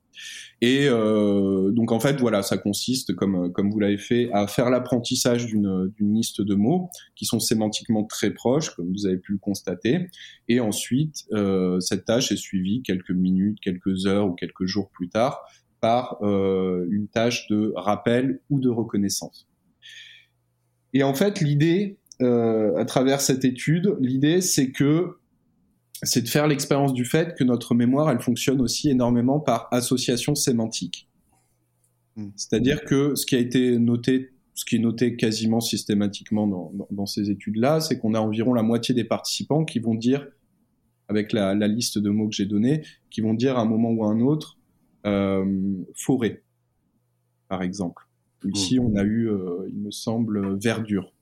[0.61, 4.71] Et euh, donc en fait voilà, ça consiste, comme comme vous l'avez fait, à faire
[4.71, 9.33] l'apprentissage d'une d'une liste de mots qui sont sémantiquement très proches, comme vous avez pu
[9.33, 10.09] le constater.
[10.49, 15.09] Et ensuite, euh, cette tâche est suivie quelques minutes, quelques heures ou quelques jours plus
[15.09, 15.41] tard
[15.81, 19.49] par euh, une tâche de rappel ou de reconnaissance.
[20.93, 25.19] Et en fait, l'idée, euh, à travers cette étude, l'idée, c'est que
[26.03, 30.35] c'est de faire l'expérience du fait que notre mémoire, elle fonctionne aussi énormément par association
[30.35, 31.09] sémantique.
[32.17, 32.29] Mm.
[32.37, 36.89] C'est-à-dire que ce qui a été noté, ce qui est noté quasiment systématiquement dans, dans,
[36.91, 40.27] dans ces études-là, c'est qu'on a environ la moitié des participants qui vont dire,
[41.09, 43.91] avec la, la liste de mots que j'ai donnée, qui vont dire à un moment
[43.91, 44.58] ou à un autre
[45.95, 46.43] forêt,
[47.49, 48.09] par exemple.
[48.45, 51.13] Ici, on a eu, euh, il me semble, verdure,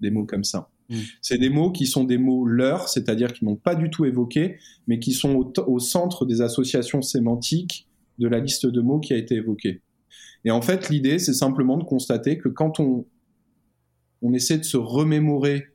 [0.00, 0.70] des mots comme ça.
[0.88, 0.96] Mm.
[1.20, 4.58] C'est des mots qui sont des mots leurs, c'est-à-dire qui n'ont pas du tout évoqué,
[4.86, 7.86] mais qui sont au, au centre des associations sémantiques
[8.18, 9.82] de la liste de mots qui a été évoquée.
[10.44, 13.06] Et en fait, l'idée, c'est simplement de constater que quand on,
[14.22, 15.68] on essaie de se remémorer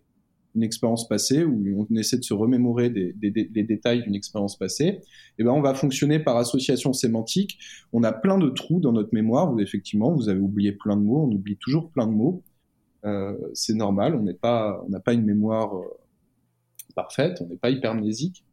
[0.55, 4.99] une expérience passée, ou on essaie de se remémorer des, détails d'une expérience passée,
[5.37, 7.59] eh ben, on va fonctionner par association sémantique.
[7.91, 9.51] On a plein de trous dans notre mémoire.
[9.51, 11.27] Vous, effectivement, vous avez oublié plein de mots.
[11.29, 12.43] On oublie toujours plein de mots.
[13.05, 14.15] Euh, c'est normal.
[14.15, 15.85] On n'est pas, on n'a pas une mémoire euh,
[16.95, 17.41] parfaite.
[17.41, 18.43] On n'est pas hypermnésique.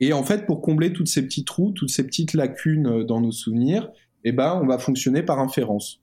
[0.00, 3.20] Et en fait, pour combler toutes ces petits trous, toutes ces petites lacunes euh, dans
[3.20, 3.90] nos souvenirs,
[4.24, 6.00] eh ben, on va fonctionner par inférence.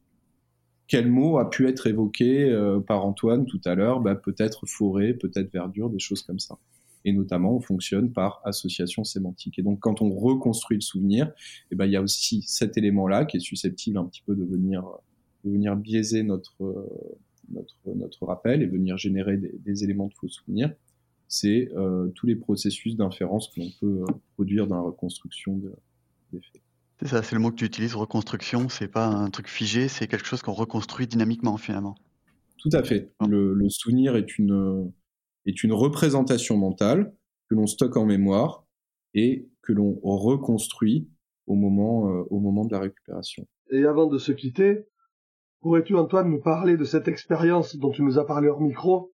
[0.87, 3.99] Quel mot a pu être évoqué euh, par Antoine tout à l'heure?
[3.99, 6.57] Bah, Peut-être forêt, peut-être verdure, des choses comme ça.
[7.05, 9.59] Et notamment, on fonctionne par association sémantique.
[9.59, 11.31] Et donc, quand on reconstruit le souvenir,
[11.71, 14.43] eh ben, il y a aussi cet élément-là qui est susceptible un petit peu de
[14.43, 14.85] venir,
[15.43, 16.87] de venir biaiser notre,
[17.51, 20.73] notre, notre rappel et venir générer des, éléments de faux souvenirs.
[21.27, 25.59] C'est euh, tous les processus d'inférence que l'on peut euh, produire dans la reconstruction
[26.31, 26.61] des faits.
[26.99, 28.69] C'est ça, c'est le mot que tu utilises, reconstruction.
[28.69, 31.95] C'est pas un truc figé, c'est quelque chose qu'on reconstruit dynamiquement finalement.
[32.57, 33.11] Tout à fait.
[33.27, 34.91] Le, souvenir est une,
[35.45, 37.13] est une représentation mentale
[37.49, 38.65] que l'on stocke en mémoire
[39.13, 41.09] et que l'on reconstruit
[41.45, 43.45] au moment, euh, au moment de la récupération.
[43.71, 44.85] Et avant de se quitter,
[45.61, 49.13] pourrais-tu Antoine nous parler de cette expérience dont tu nous as parlé hors micro,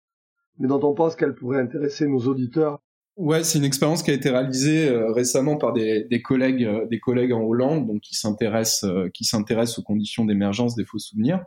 [0.59, 2.81] mais dont on pense qu'elle pourrait intéresser nos auditeurs
[3.17, 6.85] Ouais, c'est une expérience qui a été réalisée euh, récemment par des, des collègues, euh,
[6.85, 10.99] des collègues en Hollande, donc qui s'intéressent, euh, qui s'intéressent aux conditions d'émergence des faux
[10.99, 11.43] souvenirs.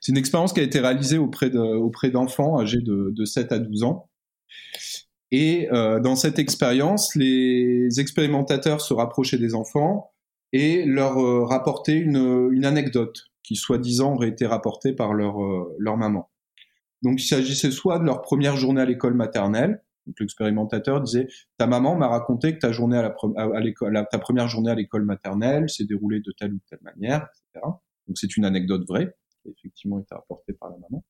[0.00, 3.52] C'est une expérience qui a été réalisée auprès de, auprès d'enfants âgés de, de 7
[3.52, 4.08] à 12 ans.
[5.30, 10.12] Et dans cette expérience, les expérimentateurs se rapprochaient des enfants
[10.52, 11.16] et leur
[11.48, 15.36] rapportaient une, une anecdote qui, soi-disant, aurait été rapportée par leur,
[15.78, 16.30] leur maman.
[17.02, 21.26] Donc, il s'agissait soit de leur première journée à l'école maternelle, donc l'expérimentateur disait
[21.58, 25.84] ta maman m'a raconté que ta journée à la première journée à l'école maternelle s'est
[25.84, 27.66] déroulée de telle ou telle manière, etc.
[28.06, 31.04] Donc c'est une anecdote vraie qui a effectivement été rapportée par la maman.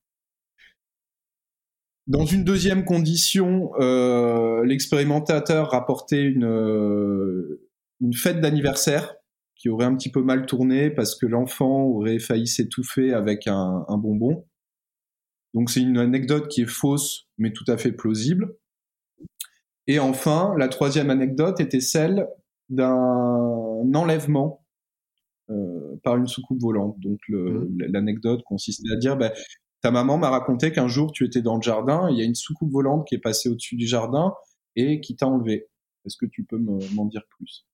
[2.07, 7.61] Dans une deuxième condition, euh, l'expérimentateur rapportait une, euh,
[7.99, 9.13] une fête d'anniversaire
[9.55, 13.97] qui aurait un petit peu mal tourné parce que l'enfant aurait failli s'étouffer avec un
[13.97, 14.45] bonbon.
[15.53, 18.55] Donc c'est une anecdote qui est fausse mais tout à fait plausible.
[19.87, 22.27] Et enfin, la troisième anecdote était celle
[22.69, 24.65] d'un enlèvement
[25.49, 26.99] euh, par une soucoupe volante.
[26.99, 27.83] Donc mmh.
[27.89, 29.31] l'anecdote consistait à dire, bah,
[29.81, 32.35] ta maman m'a raconté qu'un jour tu étais dans le jardin, il y a une
[32.35, 34.33] soucoupe volante qui est passée au-dessus du jardin
[34.75, 35.67] et qui t'a enlevé.
[36.05, 37.65] Est-ce que tu peux m'en dire plus?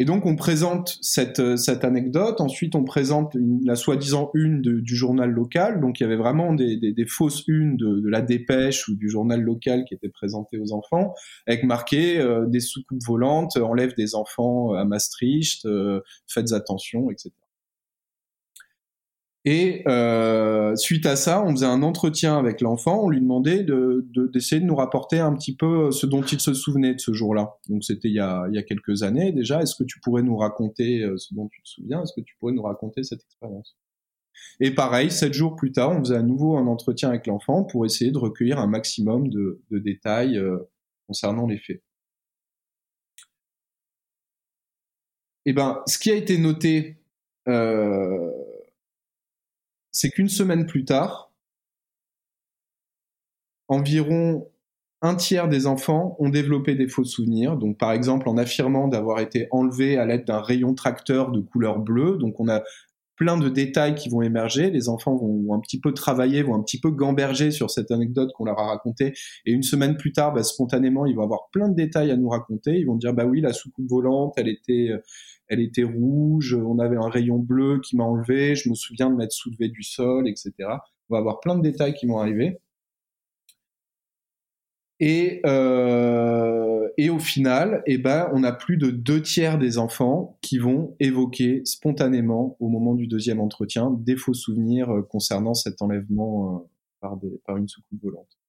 [0.00, 4.96] Et donc on présente cette, euh, cette anecdote, ensuite on présente la soi-disant une du
[4.96, 8.88] journal local, donc il y avait vraiment des, des, fausses unes de, de, la dépêche
[8.88, 11.12] ou du journal local qui étaient présentées aux enfants,
[11.46, 17.30] avec marqué euh, des soucoupes volantes enlèvent des enfants à Maastricht, euh, faites attention, etc.
[19.46, 24.06] Et euh, suite à ça, on faisait un entretien avec l'enfant, on lui demandait de,
[24.32, 27.56] d'essayer de, nous rapporter un petit peu ce dont il se souvenait de ce jour-là.
[27.70, 29.62] Donc c'était il y a, il y a quelques années déjà.
[29.62, 32.02] Est-ce que tu pourrais nous raconter euh, ce dont tu te souviens?
[32.02, 33.78] Est-ce que tu pourrais nous raconter cette expérience?
[34.60, 37.86] Et pareil, sept jours plus tard, on faisait à nouveau un entretien avec l'enfant pour
[37.86, 40.58] essayer de recueillir un maximum de, de détails euh,
[41.06, 41.82] concernant les faits.
[45.46, 46.98] Eh ben, ce qui a été noté
[47.48, 48.30] euh,
[49.92, 51.32] c'est qu'une semaine plus tard,
[53.68, 54.48] environ
[55.02, 57.56] un tiers des enfants ont développé des faux souvenirs.
[57.56, 61.78] Donc, par exemple, en affirmant d'avoir été enlevé à l'aide d'un rayon tracteur de couleur
[61.78, 62.18] bleue.
[62.18, 62.62] Donc, on a
[63.16, 64.70] plein de détails qui vont émerger.
[64.70, 68.30] Les enfants vont, un petit peu travailler, vont un petit peu gamberger sur cette anecdote
[68.34, 69.14] qu'on leur a racontée.
[69.46, 72.28] Et une semaine plus tard, bah, spontanément, ils vont avoir plein de détails à nous
[72.28, 72.78] raconter.
[72.78, 74.90] Ils vont dire, bah oui, la soucoupe volante, elle était,
[75.50, 79.16] elle était rouge, on avait un rayon bleu qui m'a enlevé, je me souviens de
[79.16, 80.52] m'être soulevé du sol, etc.
[81.08, 82.58] On va avoir plein de détails qui vont arriver.
[85.00, 90.38] Et, euh, et au final, eh ben, on a plus de deux tiers des enfants
[90.40, 95.82] qui vont évoquer spontanément, au moment du deuxième entretien, des faux souvenirs euh, concernant cet
[95.82, 96.68] enlèvement euh,
[97.00, 98.39] par, des, par une soucoupe volante.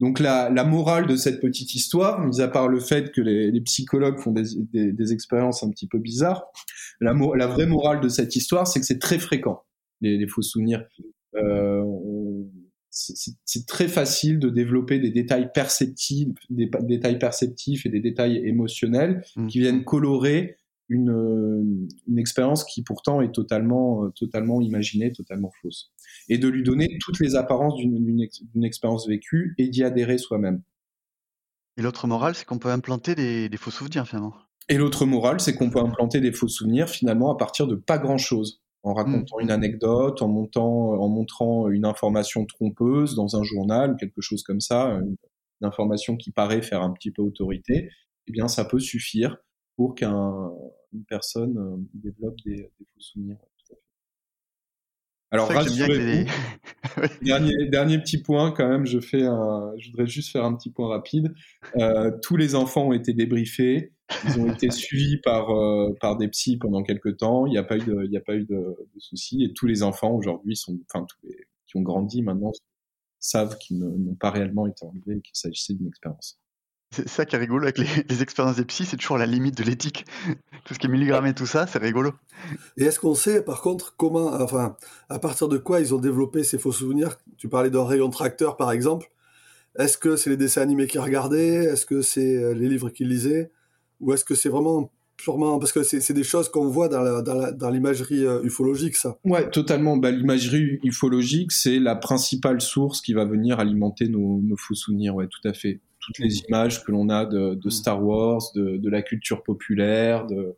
[0.00, 3.50] Donc la, la, morale de cette petite histoire, mis à part le fait que les,
[3.50, 4.42] les psychologues font des,
[4.72, 6.44] des, des, expériences un petit peu bizarres,
[7.00, 9.62] la, la vraie morale de cette histoire, c'est que c'est très fréquent,
[10.00, 10.84] les, les faux souvenirs.
[11.36, 11.84] Euh,
[12.94, 19.24] c'est très facile de développer des détails perceptifs, des, détails perceptifs et des détails émotionnels
[19.34, 19.46] mmh.
[19.48, 20.56] qui viennent colorer
[20.88, 25.92] une, euh, une expérience qui pourtant est totalement, euh, totalement imaginée, totalement fausse.
[26.28, 30.62] Et de lui donner toutes les apparences d'une expérience vécue et d'y adhérer soi-même.
[31.76, 34.34] Et l'autre morale, c'est qu'on peut implanter des, des, faux souvenirs finalement.
[34.68, 37.98] Et l'autre morale, c'est qu'on peut implanter des faux souvenirs finalement à partir de pas
[37.98, 43.92] grand-chose, en racontant une anecdote, en, montant, en montrant une information trompeuse dans un journal
[43.92, 45.16] ou quelque chose comme ça, une,
[45.62, 47.88] information qui paraît faire un petit peu autorité.
[48.26, 49.38] Eh bien, ça peut suffire
[49.76, 53.36] pour qu'une personne euh, développe des, des, faux souvenirs.
[55.30, 56.30] Alors, rassurez-vous,
[57.22, 60.70] dernier, dernier petit point quand même, je, fais un, je voudrais juste faire un petit
[60.70, 61.34] point rapide.
[61.76, 63.92] Euh, tous les enfants ont été débriefés,
[64.24, 65.48] Ils ont été suivis par,
[66.00, 67.46] par des psys pendant quelques temps.
[67.46, 68.54] Il n'y a pas eu de, il a pas eu de,
[68.94, 69.42] de, soucis.
[69.42, 72.52] Et tous les enfants aujourd'hui sont, enfin, tous les, qui ont grandi maintenant
[73.18, 76.38] savent qu'ils n'ont pas réellement été enlevés et qu'il s'agissait d'une expérience.
[76.94, 79.64] C'est ça qui est rigolo avec les, expériences des psys, c'est toujours la limite de
[79.64, 80.04] l'éthique.
[80.64, 82.12] Tout ce qui est milligramme et tout ça, c'est rigolo.
[82.76, 84.76] Et est-ce qu'on sait, par contre, comment, enfin,
[85.08, 87.16] à partir de quoi ils ont développé ces faux souvenirs?
[87.36, 89.10] Tu parlais d'un rayon tracteur, par exemple.
[89.76, 91.64] Est-ce que c'est les dessins animés qu'ils regardaient?
[91.64, 93.50] Est-ce que c'est euh, les livres qu'ils lisaient?
[94.00, 98.24] Ou est-ce que c'est vraiment purement parce que c'est des choses qu'on voit dans l'imagerie
[98.26, 99.16] euh, ufologique, ça.
[99.24, 99.96] Ouais, totalement.
[99.96, 105.14] Bah, l'imagerie ufologique, c'est la principale source qui va venir alimenter nos, nos faux souvenirs.
[105.14, 107.70] Ouais, tout à fait toutes les images que l'on a de, mm.
[107.70, 110.56] Star Wars, de, la culture populaire, de,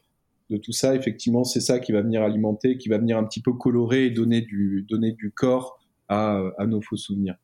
[0.62, 3.52] tout ça, effectivement, c'est ça qui va venir alimenter, qui va venir un petit peu
[3.52, 5.78] colorer et donner du, donner du corps
[6.08, 7.36] à, nos faux souvenirs.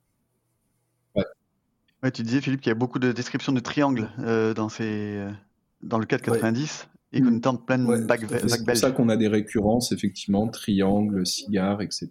[1.17, 2.11] Ouais.
[2.13, 5.31] tu disais, Philippe, qu'il y a beaucoup de descriptions de triangles euh, dans, ces, euh,
[5.83, 8.07] dans le 490 et qu'on tente plein de
[8.49, 12.09] C'est pour ça qu'on a des récurrences, effectivement, triangles, cigares, etc.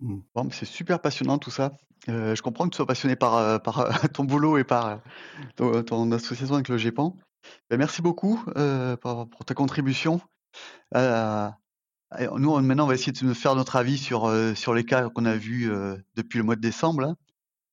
[0.00, 0.18] Mm.
[0.34, 1.72] Bon, c'est super passionnant tout ça.
[2.08, 5.00] Euh, je comprends que tu sois passionné par, euh, par euh, ton boulot et par
[5.56, 7.16] ton, association avec le GEPAN.
[7.70, 8.42] Ben, merci beaucoup
[9.00, 10.20] pour, ta contribution.
[10.94, 15.34] nous, maintenant, on va essayer de faire notre avis sur, sur les cas qu'on a
[15.34, 15.70] vus
[16.16, 17.14] depuis le mois de décembre.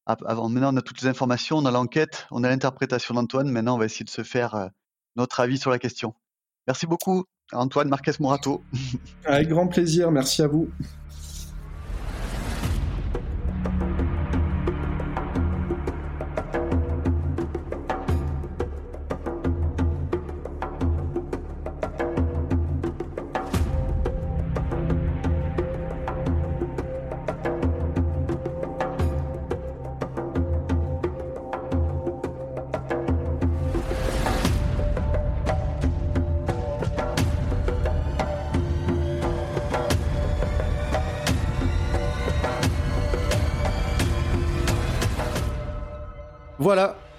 [0.06, 3.50] Avant, maintenant, on a toutes les informations, on a l'enquête, on a l'interprétation d'Antoine.
[3.50, 4.70] Maintenant, on va essayer de se faire
[5.16, 6.14] notre avis sur la question.
[6.68, 8.64] Merci beaucoup, Antoine Marquez Morato.
[9.26, 10.70] Avec grand plaisir, merci à vous.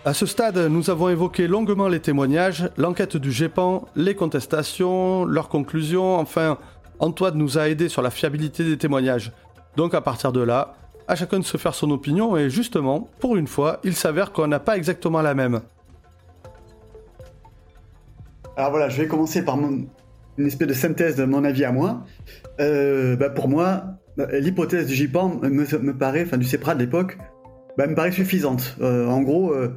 [0.07, 5.48] À ce stade, nous avons évoqué longuement les témoignages, l'enquête du GEPAN, les contestations, leurs
[5.48, 6.59] conclusions, enfin,
[7.00, 9.32] Antoine nous a aidé sur la fiabilité des témoignages.
[9.74, 10.76] Donc à partir de là,
[11.09, 14.46] à chacun de se faire son opinion et justement, pour une fois, il s'avère qu'on
[14.46, 15.61] n'a pas exactement la même.
[18.57, 19.88] Alors voilà, je vais commencer par une
[20.38, 22.04] espèce de synthèse de mon avis à moi.
[22.61, 23.82] Euh, bah, pour moi,
[24.16, 27.18] l'hypothèse du GIPAN me paraît, enfin du CEPRA de l'époque,
[27.76, 28.76] bah, me paraît suffisante.
[28.80, 29.76] Euh, en gros, euh,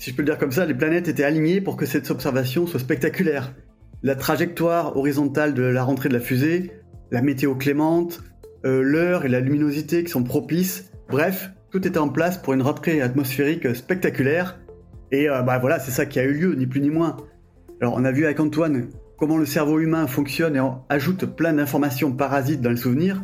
[0.00, 2.66] si je peux le dire comme ça, les planètes étaient alignées pour que cette observation
[2.66, 3.54] soit spectaculaire.
[4.02, 6.72] La trajectoire horizontale de la rentrée de la fusée,
[7.10, 8.22] la météo clémente,
[8.64, 12.62] euh, l'heure et la luminosité qui sont propices, bref, tout était en place pour une
[12.62, 14.58] rentrée atmosphérique spectaculaire.
[15.12, 17.18] Et bah voilà, c'est ça qui a eu lieu, ni plus ni moins.
[17.82, 18.88] Alors on a vu avec Antoine
[19.18, 23.22] comment le cerveau humain fonctionne et on ajoute plein d'informations parasites dans le souvenir,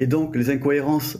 [0.00, 1.18] et donc les incohérences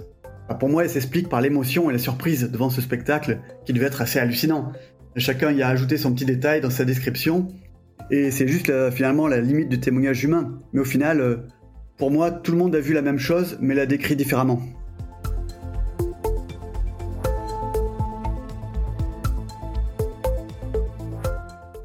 [0.48, 3.86] bah, pour moi, elle s'explique par l'émotion et la surprise devant ce spectacle qui devait
[3.86, 4.72] être assez hallucinant.
[5.18, 7.48] Chacun y a ajouté son petit détail dans sa description,
[8.10, 10.60] et c'est juste finalement la limite du témoignage humain.
[10.74, 11.36] Mais au final, euh,
[11.96, 14.60] pour moi, tout le monde a vu la même chose, mais l'a décrit différemment.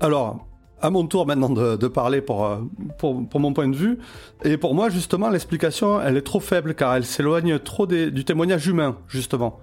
[0.02, 0.46] Alors,
[0.82, 2.58] à mon tour maintenant de, parler euh,
[2.98, 4.00] pour, mon point de vue.
[4.44, 8.68] Et pour moi, justement, l'explication, elle est trop faible car elle s'éloigne trop du témoignage
[8.68, 9.62] humain, justement.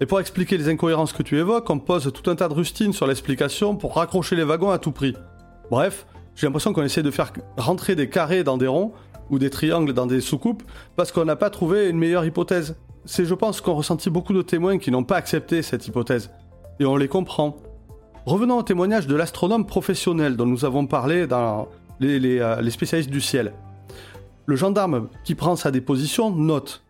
[0.00, 2.92] Et pour expliquer les incohérences que tu évoques, on pose tout un tas de rustines
[2.92, 5.14] sur l'explication pour raccrocher les wagons à tout prix.
[5.70, 8.92] Bref, j'ai l'impression qu'on essaie de faire rentrer des carrés dans des ronds
[9.30, 10.62] ou des triangles dans des soucoupes
[10.96, 12.76] parce qu'on n'a pas trouvé une meilleure hypothèse.
[13.06, 16.30] C'est, je pense, qu'on ressentit beaucoup de témoins qui n'ont pas accepté cette hypothèse.
[16.78, 17.56] Et on les comprend.
[18.26, 21.68] Revenons au témoignage de l'astronome professionnel dont nous avons parlé dans
[22.02, 23.54] euh, les, spécialistes du ciel.
[24.44, 26.82] Le gendarme qui prend sa déposition note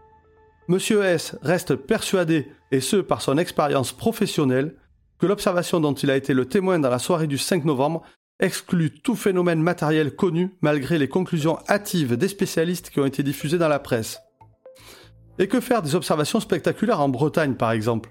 [0.69, 4.77] Monsieur S reste persuadé, et ce par son expérience professionnelle,
[5.19, 8.03] que l'observation dont il a été le témoin dans la soirée du 5 novembre
[8.39, 13.59] exclut tout phénomène matériel connu malgré les conclusions hâtives des spécialistes qui ont été diffusées
[13.59, 14.21] dans la presse.
[15.39, 18.11] Et que faire des observations spectaculaires en Bretagne par exemple?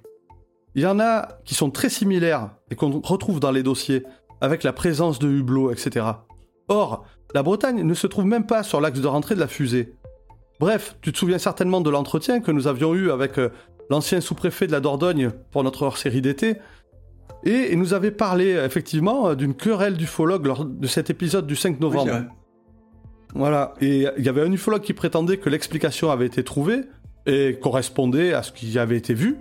[0.74, 4.04] Il y en a qui sont très similaires et qu'on retrouve dans les dossiers,
[4.42, 6.06] avec la présence de hublots, etc.
[6.68, 9.94] Or, la Bretagne ne se trouve même pas sur l'axe de rentrée de la fusée.
[10.60, 13.52] Bref, tu te souviens certainement de l'entretien que nous avions eu avec euh,
[13.90, 16.58] l'ancien sous-préfet de la Dordogne pour notre hors-série d'été,
[17.44, 21.80] et il nous avait parlé effectivement d'une querelle d'ufologues lors de cet épisode du 5
[21.80, 22.26] novembre.
[23.36, 26.82] voilà, et il y avait un ufologue qui prétendait que l'explication avait été trouvée
[27.28, 29.38] et correspondait à ce qui avait été vu,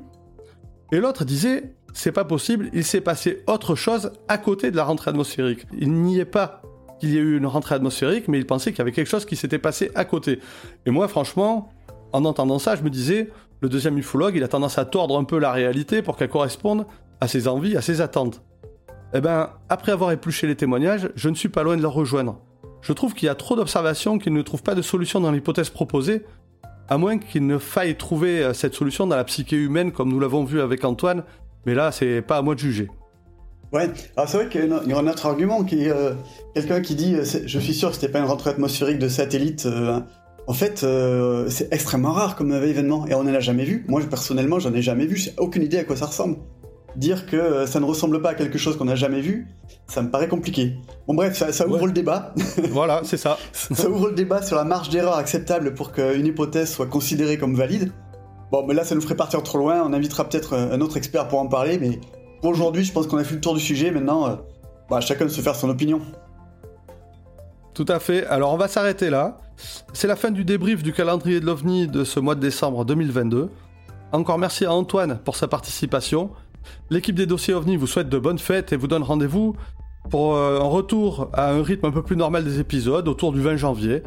[0.93, 4.85] et l'autre disait c'est pas possible, il s'est passé autre chose à côté de la
[4.85, 5.65] rentrée atmosphérique.
[5.79, 6.61] Il n'y est pas
[6.99, 9.25] qu'il y ait eu une rentrée atmosphérique, mais il pensait qu'il y avait quelque chose
[9.25, 10.41] qui s'était passé à côté.
[10.87, 11.73] Et moi, franchement,
[12.13, 13.31] en entendant ça, je me disais,
[13.65, 16.85] le deuxième ufologue, il a tendance à tordre un peu la réalité pour qu'elle corresponde
[17.23, 18.43] à ses envies, à ses attentes.
[19.15, 22.43] Eh ben, après avoir épluché les témoignages, je ne suis pas loin de leur rejoindre.
[22.83, 25.71] Je trouve qu'il y a trop d'observations qu'il ne trouve pas de solution dans l'hypothèse
[25.71, 26.27] proposée,
[26.91, 30.21] à moins qu'il ne faille trouver euh, cette solution dans la psyché humaine comme nous
[30.21, 31.25] l'avons vu avec Antoine,
[31.65, 32.91] mais là, c'est pas à moi de juger.
[33.73, 36.13] Ouais, alors c'est vrai qu'il y a un autre argument qui est euh,
[36.55, 39.67] quelqu'un qui dit euh, Je suis sûr que c'était pas une rentrée atmosphérique de satellite.
[40.47, 40.87] En fait,
[41.49, 43.85] c'est extrêmement rare comme événement et on n'en a jamais vu.
[43.89, 45.17] Moi, personnellement, j'en ai jamais vu.
[45.17, 46.37] J'ai aucune idée à quoi ça ressemble
[46.97, 49.49] dire que euh, ça ne ressemble pas à quelque chose qu'on n'a jamais vu,
[49.87, 50.77] ça me paraît compliqué.
[51.07, 52.35] Bon bref, ça, ouvre le débat.
[52.71, 53.39] voilà, c'est ça.
[53.53, 57.55] ça ouvre le débat sur la marge d'erreur acceptable pour qu'une hypothèse soit considérée comme
[57.55, 57.93] valide.
[58.53, 59.83] Bon, mais là, ça nous ferait partir trop loin.
[59.85, 61.99] On invitera peut-être euh, un autre expert pour en parler, mais
[62.41, 63.91] pour aujourd'hui, je pense qu'on a fait le tour du sujet.
[63.91, 64.37] Maintenant, euh,
[64.89, 66.01] bah, chacun se faire son opinion.
[67.73, 68.25] Tout à fait.
[68.27, 69.39] Alors, on va s'arrêter là.
[69.93, 73.51] C'est la fin du débrief du calendrier de l'OVNI de ce mois de décembre 2022.
[74.13, 76.31] Encore merci à Antoine pour sa participation.
[76.91, 79.57] L'équipe des dossiers OVNI vous souhaite de bonnes fêtes et vous donne rendez-vous
[80.11, 83.41] pour euh, un retour à un rythme un peu plus normal des épisodes autour du
[83.41, 84.03] 20 janvier.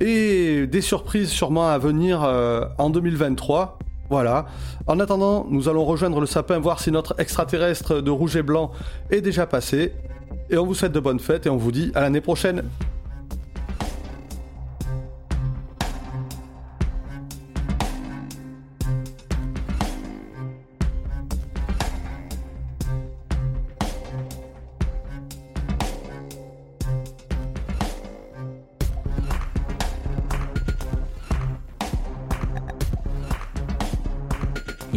[0.00, 3.78] Et des surprises sûrement à venir euh, en 2023.
[4.10, 4.46] Voilà.
[4.88, 8.72] En attendant, nous allons rejoindre le sapin, voir si notre extraterrestre de rouge et blanc
[9.10, 9.92] est déjà passé.
[10.50, 12.64] Et on vous souhaite de bonnes fêtes et on vous dit à l'année prochaine.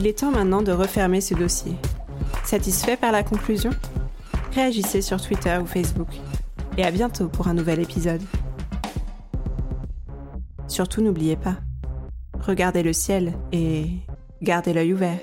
[0.03, 1.77] Il est temps maintenant de refermer ce dossier.
[2.43, 3.69] Satisfait par la conclusion?
[4.53, 6.09] Réagissez sur Twitter ou Facebook.
[6.77, 8.21] Et à bientôt pour un nouvel épisode.
[10.67, 11.55] Surtout n'oubliez pas,
[12.41, 13.85] regardez le ciel et
[14.41, 15.19] gardez l'œil ouvert.